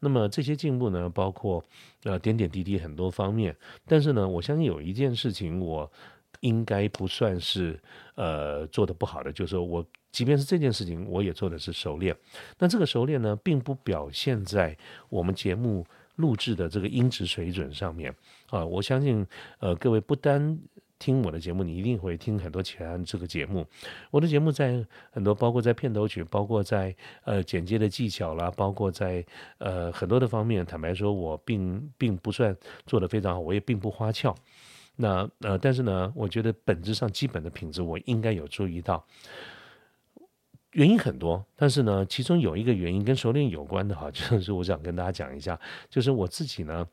[0.00, 1.64] 那么这些进步呢，包括
[2.02, 3.54] 呃点点滴滴很多方面，
[3.86, 5.88] 但是呢，我相信有一件事情我。
[6.40, 7.80] 应该不算是
[8.14, 12.16] 呃做的不好的，就是说我即便是这件事情，我也做的是熟练。
[12.58, 14.76] 那这个熟练呢，并不表现在
[15.08, 15.84] 我们节目
[16.16, 18.14] 录制的这个音质水准上面
[18.50, 18.64] 啊。
[18.64, 19.26] 我相信
[19.58, 20.56] 呃各位不单
[21.00, 23.66] 听我的节目，你一定会听很多其他这个节目。
[24.12, 26.94] 我的节目在很多，包括在片头曲，包括在
[27.24, 29.22] 呃剪接的技巧啦，包括在
[29.58, 34.34] 呃很多的方面，坦白说，我并并不算做的非常好，我也并不花俏。
[34.96, 39.04] 那呃，但是呢，我觉得本质上基本的品质我应该有注意到，
[40.72, 45.58] 原因很多，但是呢，其中有一个原因跟熟练有关的哈， 就是我想跟大家讲一下，
[45.90, 46.86] 就是我自己呢，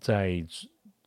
[0.00, 0.44] 在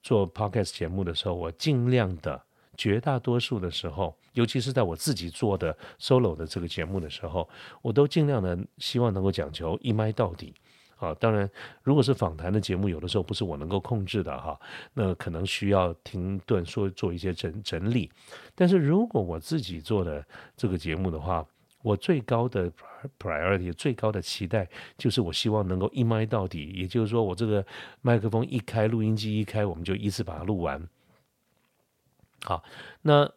[0.01, 2.41] 做 podcast 节目的时候，我尽量的
[2.75, 7.47] 绝大多数的时候，尤其是在我自己做的 solo 的这个节目的时候，
[7.83, 10.55] 我都尽量的希望能够讲求一麦到底。
[11.01, 11.49] 啊，当然，
[11.81, 14.59] 如果是访谈的节目，有的时候不是我能够控制的哈，
[14.93, 18.07] 那可能需要停顿说做一些整整理。
[18.53, 20.23] 但是如果我自己做的
[20.55, 21.43] 这个节目的话，
[21.81, 22.71] 我最高的
[23.17, 27.65] priority 最高的期待就是我希望能够一麦到底，也就是说我这个
[28.01, 30.87] 麦克风一开，录音机一开，我们就一次把它录完。
[32.43, 32.63] 好，
[33.01, 33.31] 那。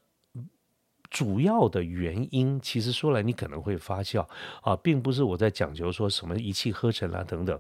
[1.15, 4.29] 主要的原因，其实说来你可能会发笑
[4.63, 7.57] 啊，并不是我在讲究说什么一气呵成啦等等，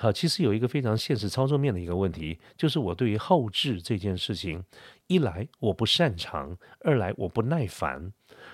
[0.00, 4.64] 好，其实有一个非常现实操作面的一个问题，就是我对于后置这件事情，
[5.08, 8.12] 一来我不擅长，二来我不耐烦，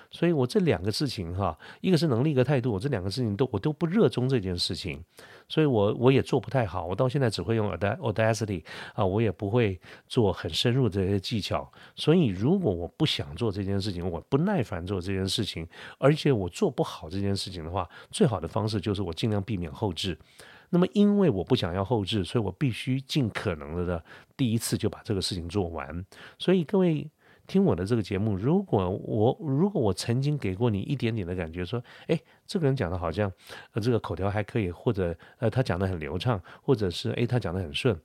[0.09, 4.99] 所以我这两个事情哈，一个是能力，一个态度，我这两个事情都我都不热衷这件事情，
[5.47, 8.63] 所以我我也做不太好，我到现在只会用 Audacity
[8.95, 15.67] 啊，我也不会做很深入这些技巧，所以如果我不想做这件事情，我不耐烦做这件事情，
[15.99, 20.17] 而且我做不好这件事情的话，最好的方式就是我尽量避免后置。
[20.69, 24.03] 那么，因为我不想要后置，所以我必须尽可能的
[24.35, 26.05] 第一次就把这个事情做完。
[26.37, 27.09] 所以各位
[27.47, 33.31] 听我的这个节目，如果我如果我曾经给过你一点点的感觉，说，哎，这个人讲的好像，
[33.73, 37.95] 呃，这个口条还可以，或者呃，他讲的很流畅，或者是哎，他讲的很顺，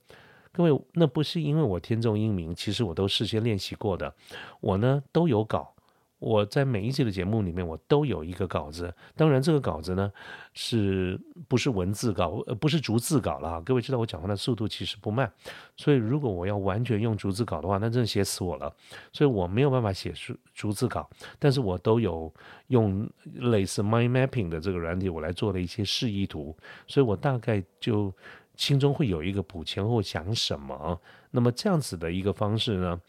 [0.51, 4.13] 各位，那不是因为我天纵英明，其实我都事先练习过的，
[4.59, 5.73] 我呢都有稿。
[6.21, 8.93] 我在每一期的节目里面，我都有一个稿子。
[9.15, 10.11] 当然，这个稿子呢，
[10.53, 12.43] 是不是文字稿？
[12.45, 13.61] 呃，不是逐字稿了哈。
[13.61, 15.29] 各位知道我讲话的速度其实不慢，
[15.75, 18.71] 所以如果我要完全用逐字稿的话，那真的写死我了。
[19.11, 22.31] 所以我没有办法写逐逐字稿，但是我都有
[22.67, 26.55] 用类似 Mind Mapping 的这个软体，我来做了一些示意图，
[26.85, 28.13] 所以我大概就
[28.55, 31.01] 心中会有一个补前后讲什么。
[31.31, 33.01] 那么这样子的一个方式呢？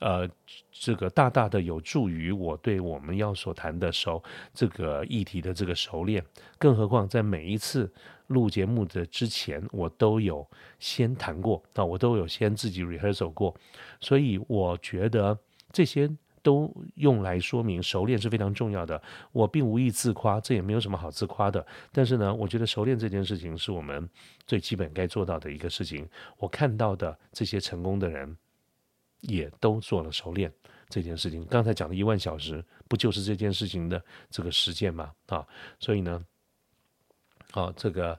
[0.00, 0.28] 呃，
[0.70, 6.22] 这个大大的有助于我对我们要所谈的熟这个议题的这个熟练，
[6.58, 7.90] 更何况在每一次
[8.26, 10.46] 录节目的之前，我都有
[10.78, 13.54] 先谈过啊，我都有先自己 rehearsal 过，
[13.98, 15.38] 所以我觉得
[15.72, 16.10] 这些
[16.42, 19.02] 都用来说明熟练是非常重要的。
[19.32, 21.66] 我并无意自夸，这也没有什么好自夸的。
[21.90, 24.06] 但是呢，我觉得熟练这件事情是我们
[24.46, 26.06] 最基本该做到的一个事情。
[26.36, 28.36] 我看到的这些成功的人。
[29.20, 30.52] 也都做了熟练
[30.88, 31.44] 这件事情。
[31.46, 35.12] 刚才讲的一万小时，不就是这件事情的这个实践吗？
[35.26, 35.46] 啊，
[35.78, 36.24] 所以呢，
[37.52, 38.18] 好，这个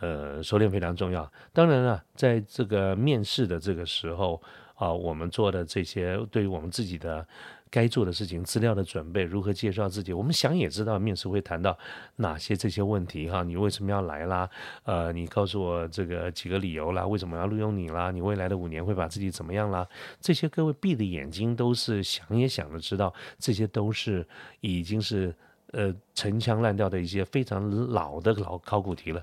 [0.00, 1.30] 呃，熟练非常重要。
[1.52, 4.42] 当然了，在这个面试的这个时候
[4.74, 7.26] 啊，我们做的这些对于我们自己的。
[7.70, 11.76] 该做的事情、资料的准备、如何介绍自己，我们想也知道，面试会谈到
[12.16, 13.42] 哪些这些问题哈？
[13.42, 14.48] 你为什么要来啦？
[14.84, 17.06] 呃，你告诉我这个几个理由啦？
[17.06, 18.10] 为什么要录用你啦？
[18.10, 19.86] 你未来的五年会把自己怎么样啦？
[20.20, 24.26] 这些各位闭着眼睛都是想也想的知道，这些都是
[24.60, 25.34] 已经是
[25.72, 29.22] 呃陈腔滥调的一些非常老的老考古题了，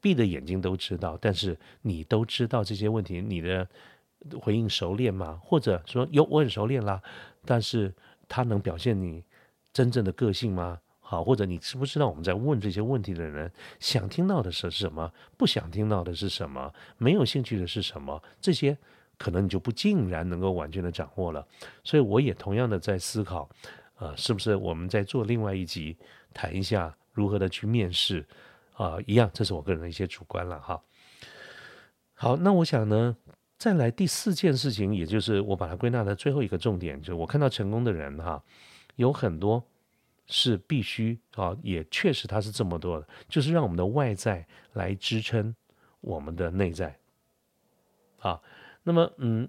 [0.00, 1.16] 闭着眼睛都知道。
[1.20, 3.68] 但是你都知道这些问题，你的
[4.40, 5.40] 回应熟练吗？
[5.44, 7.00] 或者说有我很熟练啦？
[7.46, 7.94] 但是
[8.28, 9.24] 他能表现你
[9.72, 10.80] 真正的个性吗？
[11.00, 18.20] 好，或者你知不知道我们在问这些问题的人想听到的是什么，不想听到的是什么，没有兴趣的是什么？
[18.40, 18.76] 这些
[19.16, 21.46] 可能你就不尽然能够完全的掌握了。
[21.84, 23.48] 所以我也同样的在思考，
[23.98, 25.96] 呃，是不是我们在做另外一集
[26.34, 28.26] 谈一下如何的去面试
[28.74, 28.98] 啊？
[29.06, 30.82] 一样，这是我个人的一些主观了哈。
[32.14, 33.16] 好，那我想呢。
[33.58, 38.42] 再来第四件事情，也就是我把它归纳的最后一个重点，就是我看到成功的人哈，
[38.96, 39.64] 有很多
[40.26, 45.54] 是必须啊，也确实他是这么多的，就是让我们的外在来支撑
[46.02, 46.98] 我们的内在。
[48.18, 48.40] 啊，
[48.82, 49.48] 那么嗯，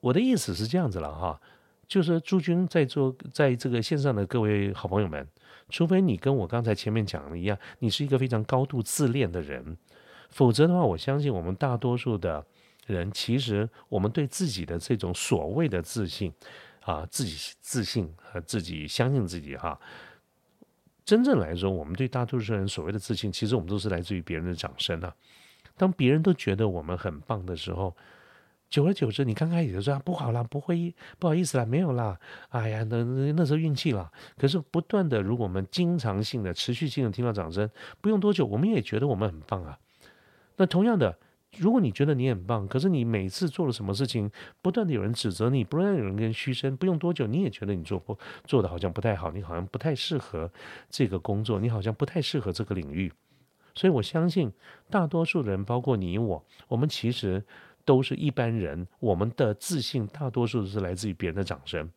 [0.00, 1.38] 我的意思是这样子了哈，
[1.86, 5.28] 就是朱军在座在这个线上的各位好朋友们，
[5.68, 9.76] 除非你跟我刚才前面讲的一样，你是一个非常高度自恋的人，
[10.30, 12.46] 否则的话，我相信我们大多数的。
[12.86, 16.32] 人其实，我们对自己的这种所谓的自信，
[16.82, 19.78] 啊，自己自信和自己相信自己哈，
[21.04, 25.14] 真正来说，我们对大多数人所谓的自信，其实我们都是来自于别人的掌声啊。
[25.76, 27.96] 当别人都觉得我们很棒的时候，
[28.68, 34.10] 久而久之，你刚开始就说不好啦，不会，不好意思啦，没有啦，哎呀，那那时候运气啦。
[34.36, 39.78] 可是不断的，如果我们经常性的、持续性的听到掌声，不用多久，我们也觉得我们很棒啊。
[40.56, 41.16] 那同样的。
[41.58, 44.30] 如果你觉得你很棒，可是你每次做了什么事情，
[44.62, 50.50] 不断的有人指责你，不断有人跟嘘声，不用多久，你也觉得你做不做的好像不太好，你好像不太适合
[50.88, 53.12] 这个工作，你好像不太适合这个领域。
[53.74, 54.52] 所以我相信
[54.88, 57.44] 大多数人，包括你我，我们其实
[57.84, 61.90] 都是一般人，我们的自信大多数是来自于别人的掌声。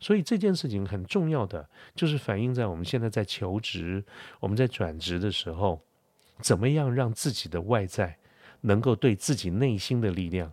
[0.00, 4.04] 所以这件事情很重要的，就是反映在我们现在在求职，
[4.40, 5.82] 我们在转职的时候，
[6.40, 8.18] 怎么样让自己的外在。
[8.66, 10.52] 能够对自己内心的力量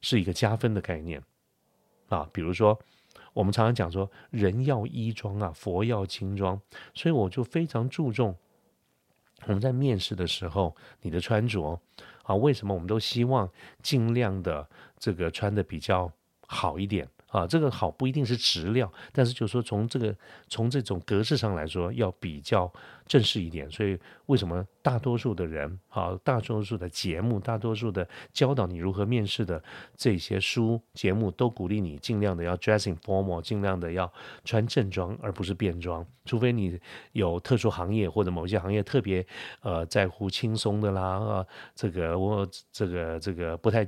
[0.00, 1.22] 是一个加分的概念
[2.08, 2.78] 啊，比如说
[3.32, 6.60] 我们常常讲说人要衣装啊，佛要金装，
[6.92, 8.36] 所以我就非常注重
[9.46, 11.80] 我们在面试的时候你的穿着
[12.24, 13.48] 啊，为什么我们都希望
[13.80, 16.12] 尽量的这个穿的比较
[16.46, 17.46] 好一点啊？
[17.46, 20.14] 这个好不一定是质料，但是就是说从这个
[20.48, 22.70] 从这种格式上来说要比较
[23.12, 29.62] 正式一点，所以为什么大多数的人，好，大多数的节目，大多数的教导你如何面试的
[29.94, 34.10] 这些书节目，都鼓励你尽量的要 dressing formal，尽量的要
[34.46, 36.02] 穿正装，而不是便装。
[36.24, 36.80] 除非你
[37.12, 39.26] 有特殊行业或者某些行业特别
[39.60, 43.86] 呃在乎轻松的啦，啊，这个我这个这个不太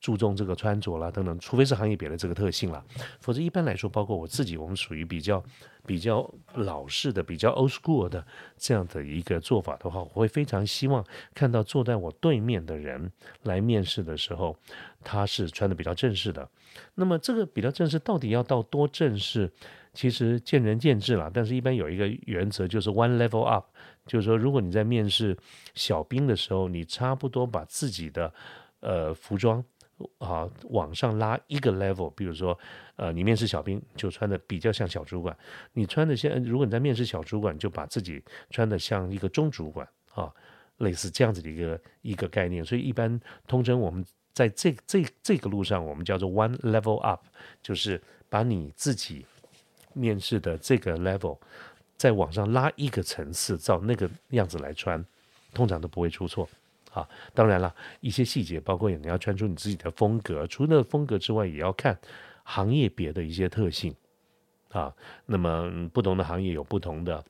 [0.00, 2.84] 注重这个穿着啦等等，除非是行业别的这个特性啦，
[3.20, 5.40] 否则一般来说，包括我自己，我们属于比较。
[5.86, 8.26] 比较老式的、比较 old school 的
[8.56, 11.04] 这样的一个做法的话，我会非常希望
[11.34, 13.10] 看到坐在我对面的人
[13.42, 14.56] 来面试的时候，
[15.02, 16.48] 他是穿的比较正式的。
[16.94, 19.52] 那么这个比较正式到底要到多正式，
[19.92, 21.30] 其实见仁见智了。
[21.32, 23.66] 但是一般有一个原则，就是 one level up，
[24.06, 25.36] 就是说如果你在面试
[25.74, 28.32] 小兵的时候，你差不多把自己的
[28.80, 29.64] 呃服装。
[30.18, 32.58] 啊，往上拉一个 level，比如说，
[32.96, 35.36] 呃，你面试小兵就穿的比较像小主管，
[35.72, 40.32] 你穿的像，如果你在面试小主管，就把自己穿的像一个中主管啊，
[40.78, 42.64] 类似这样子的一个一个概念。
[42.64, 47.24] 所以一般通称我们在这这这个路上，我们叫做 one level up，
[47.62, 49.24] 就是把你自己
[49.92, 51.38] 面试的这个 level
[51.96, 55.04] 再往上拉一个层次，照那个样子来穿，
[55.52, 56.48] 通常都不会出错。
[56.94, 61.98] 啊，当然了，一些细节，包括你要穿出你自己的风格，除了风格之外，也要看
[62.44, 63.94] 行业别的一些特性。
[64.70, 64.92] 啊，
[65.26, 67.24] 那么不同的行业有不同的。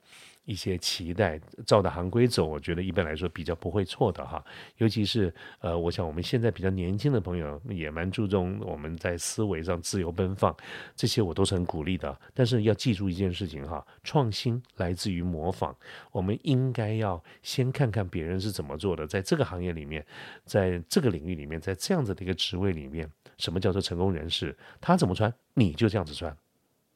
[0.45, 4.43] 一些期待，照着行规走，我觉得一般来说比较不会错的哈。
[4.77, 10.55] 尤其是呃，我想我们现在比较年轻的朋友也蛮注重我们在思维上自由奔放，
[10.95, 12.17] 这些我都是很鼓励的。
[12.33, 15.75] 但是要记住一件事情哈，创新来自于模仿。
[16.11, 20.05] 我们应该要先看看别人是怎么做的，在这个行业里面，
[20.45, 24.55] 在这个领域里面，在这样子的一个职位里面，什么叫做成功人士？
[24.79, 26.35] 他怎么穿，你就这样子穿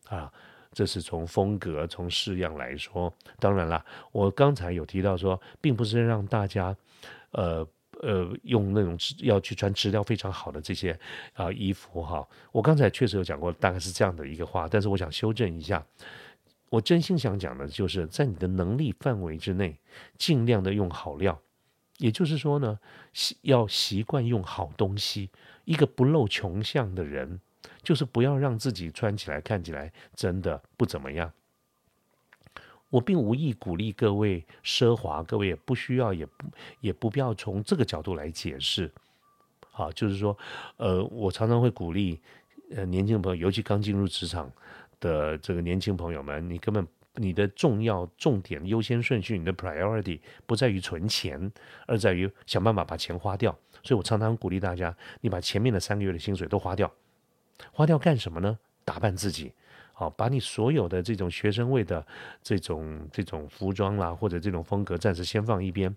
[0.08, 0.32] 啊。
[0.72, 6.76] 这是从风格、从式样来说，当然了，我刚才有提到说，并不是让大家，
[7.32, 7.68] 呃
[8.02, 10.98] 呃，用那种要去穿质量非常好的这些
[11.34, 12.26] 啊衣服哈。
[12.52, 15.84] 我刚才确实有讲过，大概是这样的一个话，但是我想修正一下，
[16.70, 19.76] 我真心想讲的就是在你的能力范围之内，
[20.18, 21.42] 尽量的用好料，
[21.98, 22.80] 也就是说呢，
[23.12, 25.32] 习要习惯用好东西，
[25.66, 27.42] 一个不露穷相的人。
[27.84, 31.32] 就是不要让自己穿起来看起来真的不怎么样。
[32.90, 36.46] 我并无意鼓励各位奢华，各位也不需要，也不
[36.82, 38.92] 也不必要从这个角度来解释。
[39.70, 40.36] 好，就是说，
[40.78, 42.20] 呃，我常常会鼓励
[42.72, 44.52] 呃年轻的朋友，尤其刚进入职场
[45.00, 51.52] 的这个年轻朋友们，你根本你的重要重点优先顺序，你的 priority 不在于存钱，
[51.86, 53.56] 而在于想办法把钱花掉。
[53.84, 56.92] 所以我常常鼓励大家，你把前面的三个月的薪水都花掉。
[57.72, 58.58] 花掉干什么呢？
[58.86, 59.54] 打扮自己，
[59.94, 62.06] 好，把你所有的这种学生味的
[62.42, 65.96] 这种这种服装啦，或者这种风格，暂时先放一边，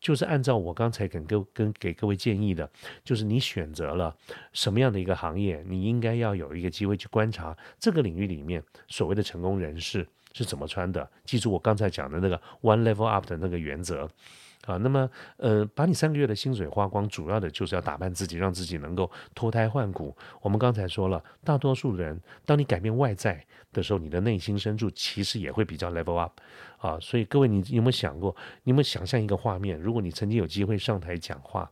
[0.00, 2.68] 就是按照我刚才跟各跟给各位建议的，
[3.04, 4.16] 就是你选择了
[4.52, 11.08] 什么样的一个行业，你应该要有一个机会去观察这个领域里面所谓的成功人士是怎么穿的。
[11.24, 14.10] 记住我刚才讲的那个 one level up 的那个原则。
[14.66, 20.16] 啊，那么，呃，把你三个月的薪水花光，主要的就是要打扮自己，让自己能够脱胎换骨。
[20.40, 26.40] 我们刚才说了，大多数人，当你改变外在的时候，你的内心深处其实也会比较 level up。
[26.78, 29.78] 啊，所以各位，你有没有想过，你有没有想象一个画面？
[29.78, 31.70] 如果你曾经有机会上台讲话。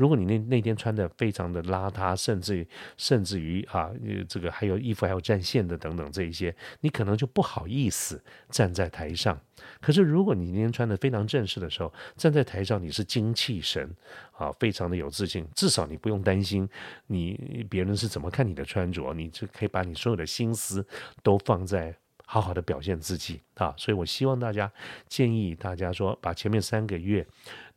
[0.00, 3.90] 如果你那那天穿的非常的邋遢，甚至甚至于啊，
[4.26, 9.38] 这个还有衣服还有占线的等等这一些，你可能就不好意思站在台上。
[9.78, 13.94] 可是如果你那天穿的非常正式的时候，站在台上你是精气神
[14.32, 16.66] 啊，非常的有自信，至少你不用担心
[17.08, 20.82] 你别人是怎么看你的穿着，你就可以把你所有的心思
[21.22, 21.94] 都放在
[22.24, 23.74] 好好的表现自己啊。
[23.76, 24.72] 所以我希望大家
[25.08, 27.26] 建议大家说，把前面三个月。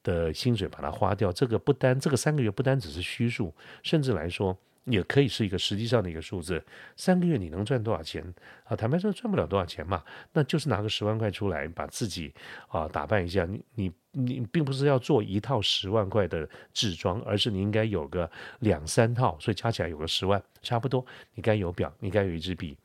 [0.04, 6.62] 的薪水把它花掉，这个不单这个三个月不单只是虚数，甚至来说也可以是一个实际上的一个数字。
[6.98, 8.22] 三个月你能赚多少钱
[8.66, 8.76] 啊？
[8.76, 12.34] 坦白说赚不了多少钱嘛，那就是拿个十万块出来，把自己
[12.68, 13.46] 啊打扮一下。
[13.46, 18.30] 你你你并不是要做一套十万块的制装，而是你应该有个
[18.60, 21.06] 两三套，所以加起来有个十万，差不多。
[21.34, 22.78] 你该有表，你该有一支笔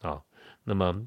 [0.00, 0.22] 啊。
[0.64, 1.06] 那么。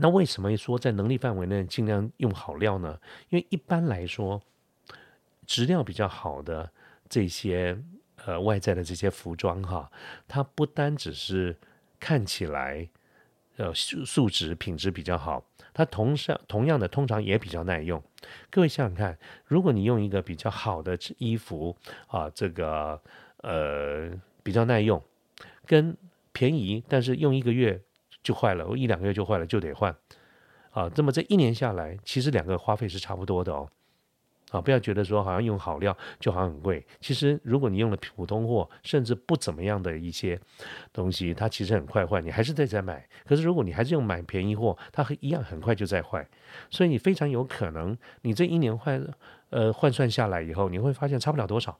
[0.00, 3.00] 那为什么说在能力范围内尽量用好料呢？
[3.30, 4.40] 因为一般来说，
[5.44, 6.70] 质量比较好的
[7.08, 7.76] 这些
[8.24, 9.90] 呃外在的这些服装哈，
[10.28, 11.56] 它不单只是
[11.98, 12.88] 看起来
[13.56, 15.44] 呃素素质品质比较好，
[15.74, 18.00] 它同上同样的通常也比较耐用。
[18.50, 21.76] 各位想想看，如果你用一个比较好的衣服
[22.06, 23.02] 啊，这个
[23.38, 24.10] 呃
[24.44, 25.02] 比较耐用，
[25.66, 25.96] 跟
[26.32, 27.82] 便宜但是用一个月。
[28.28, 29.90] 就坏了，我一两个月就坏了，就得换，
[30.72, 33.66] 啊，那么这一年下来，其实两个花费是差不多的哦。
[34.50, 36.86] 啊，不要觉得说好像用好料就好像很贵。
[37.00, 40.38] 其实如果你用了普通货，甚至不怎么样的一些
[40.92, 43.08] 东西，它其实很快坏，你还是得再买。
[43.24, 46.28] 可是如果你还是用买便宜货，它一样很快就在坏。
[46.68, 49.02] 所以你非常有可能，你这一年换
[49.48, 51.78] 呃换算下来以后，你会发现差不了多少，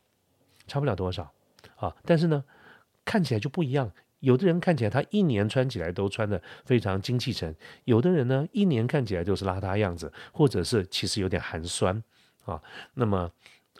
[0.66, 1.30] 差不了多少
[1.76, 1.94] 啊。
[2.06, 2.42] 但是呢，
[3.04, 3.92] 看起来就不一样。
[4.20, 7.54] 有的人看起来他一年穿起来都穿的非常精气神，
[7.84, 12.02] 有的人呢一年看起来就是邋遢样子，或者是其实有点寒酸。
[12.44, 12.58] 啊，
[12.94, 13.30] 那么，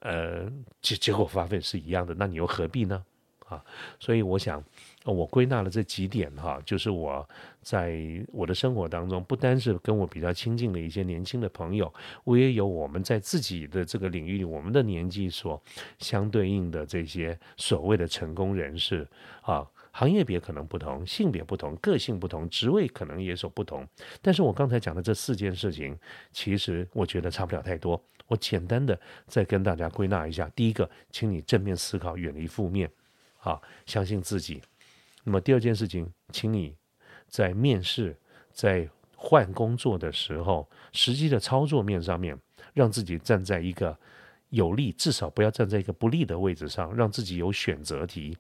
[0.03, 0.47] 呃，
[0.83, 3.03] 结结果发现是一样的，那你又何必呢？
[3.49, 3.65] 啊，
[3.99, 4.63] 所以我想，
[5.07, 7.27] 我归纳了这几点哈，就是我
[7.63, 7.99] 在
[8.31, 11.91] 我的生活当中，不单是跟我比较亲近的一些年轻的朋友，
[12.25, 15.59] 我也有我们在自己的这个领域里，我们的年纪所
[15.99, 19.09] 相对应的这些所谓的成功人士
[19.41, 19.67] 啊。
[19.99, 23.85] 行业别可能不同，性别不同，个性不同，职位可能也所不同。
[24.23, 25.99] 但是我刚才讲的这四件事情，
[26.31, 28.01] 其实我觉得差不了太多。
[28.29, 28.97] 我简单的
[29.27, 32.89] 再跟大家归纳一下：第一个，请你正面思考，远离负面，
[33.41, 34.63] 啊，相信自己。
[35.25, 36.77] 那么第二件事情，请你
[37.27, 38.17] 在面试、
[38.53, 42.39] 在换工作的时候，实际的操作面上面，
[42.73, 43.99] 让自己站在一个。
[44.51, 48.35] 有利，至少不要站在一个不利的位置上，让自己有选择题，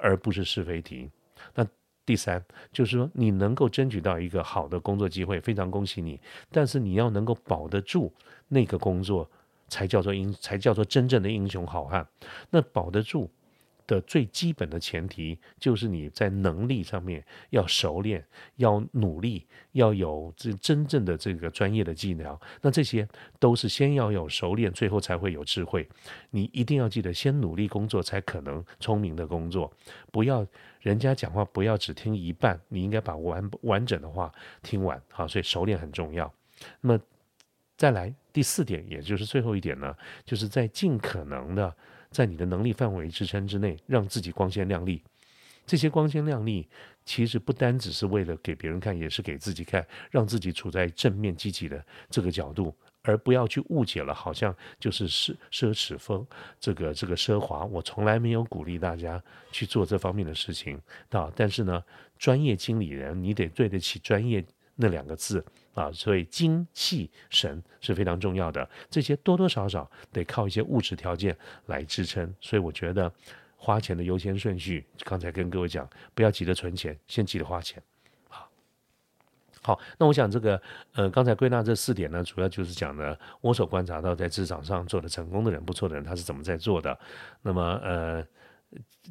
[0.00, 1.10] 而不是是非题。
[1.54, 1.66] 那
[2.04, 6.20] 第三就是说，你能够争取到一个好的工作机会，非常恭喜你。
[6.50, 8.12] 但是你要能够保得住
[8.48, 9.30] 那个工作，
[9.68, 12.06] 才叫做英，才叫做真正的英雄好汉。
[12.50, 13.30] 那保得住。
[13.90, 18.24] 的最基本的前提就是你在能力上面要熟练，
[18.54, 22.38] 要努力，要有这真正的这个专业的技能。
[22.62, 23.08] 那这些
[23.40, 25.88] 都是先要有熟练，最后才会有智慧。
[26.30, 29.72] 你一定要记得，先努力工作，才可能聪明的工作。
[30.12, 30.46] 不要
[30.80, 34.32] 人家讲话，不要只听一半，你应该把完完整的话
[34.62, 35.02] 听完。
[35.10, 36.32] 好，所以熟练很重要。
[36.80, 37.00] 那么
[37.76, 41.76] 再来第四点，也就是最后一点呢，就是在尽可能的。
[42.10, 45.02] 在你的能力范围支撑之内，让自己光鲜亮丽。
[45.66, 46.68] 这些光鲜亮丽，
[47.04, 56.26] 其实不单只是为了给别人看，也是给自己看，让自己处在正面积极的这个角度，而不要去误解了，好像就是奢奢侈风，
[56.58, 57.64] 这个这个奢华。
[57.66, 60.80] 我从来没有鼓励大家去做这方面的事情
[61.10, 61.30] 啊。
[61.36, 61.80] 但是呢，
[62.18, 64.44] 专业经理人，你得对得起专业
[64.80, 65.44] 那两个字。
[65.72, 71.34] 啊，所以精气神是非常重要的，这些多多少少得靠一些物质条件
[71.66, 72.34] 来支撑。
[72.40, 73.10] 所以我觉得
[73.56, 77.80] 花钱的优先顺序，刚才跟各位讲，不要急着存钱，先急着花钱。
[78.28, 78.50] 好，
[79.62, 80.60] 好，那我想这个
[80.92, 86.98] 呃，刚才归纳这四点呢，主要就是讲呢，我所观察到在职场上做的成功的人、不错的人，他是怎么在做的。
[87.42, 88.26] 那么呃。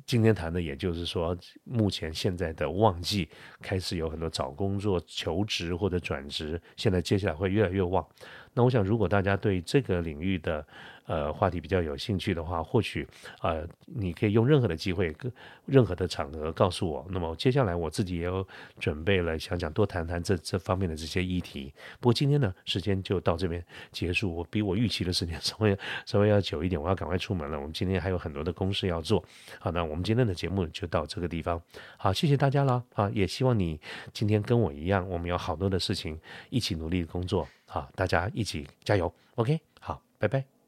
[0.05, 3.27] 今天谈的，也就是说，目前现在的旺季
[3.61, 8.07] 开始有很多找工作、求职或者转职，现在接下来会越来越旺。
[8.59, 10.67] 那我想，如果大家对这个领域的
[11.05, 13.07] 呃话题比较有兴趣的话，或许
[13.41, 15.15] 呃你可以用任何的机会、
[15.65, 17.07] 任何的场合告诉我。
[17.09, 18.45] 那么接下来我自己也有
[18.77, 21.73] 准备了，想想多谈谈这这方面的这些议题。
[22.01, 24.35] 不过今天呢，时间就到这边结束。
[24.35, 27.57] 我比我预期的时间稍微稍微要久一点，我要赶快出门了。
[27.57, 29.23] 我们今天还有很多的公事要做。
[29.57, 31.61] 好，那我们今天的节目就到这个地方。
[31.95, 32.83] 好，谢谢大家了。
[32.93, 33.79] 啊，也希望你
[34.11, 37.47] 今天跟我一样，我们有好多的事情一起努力工作。
[37.69, 40.58] 啊，大家一起加油，OK，好，拜拜。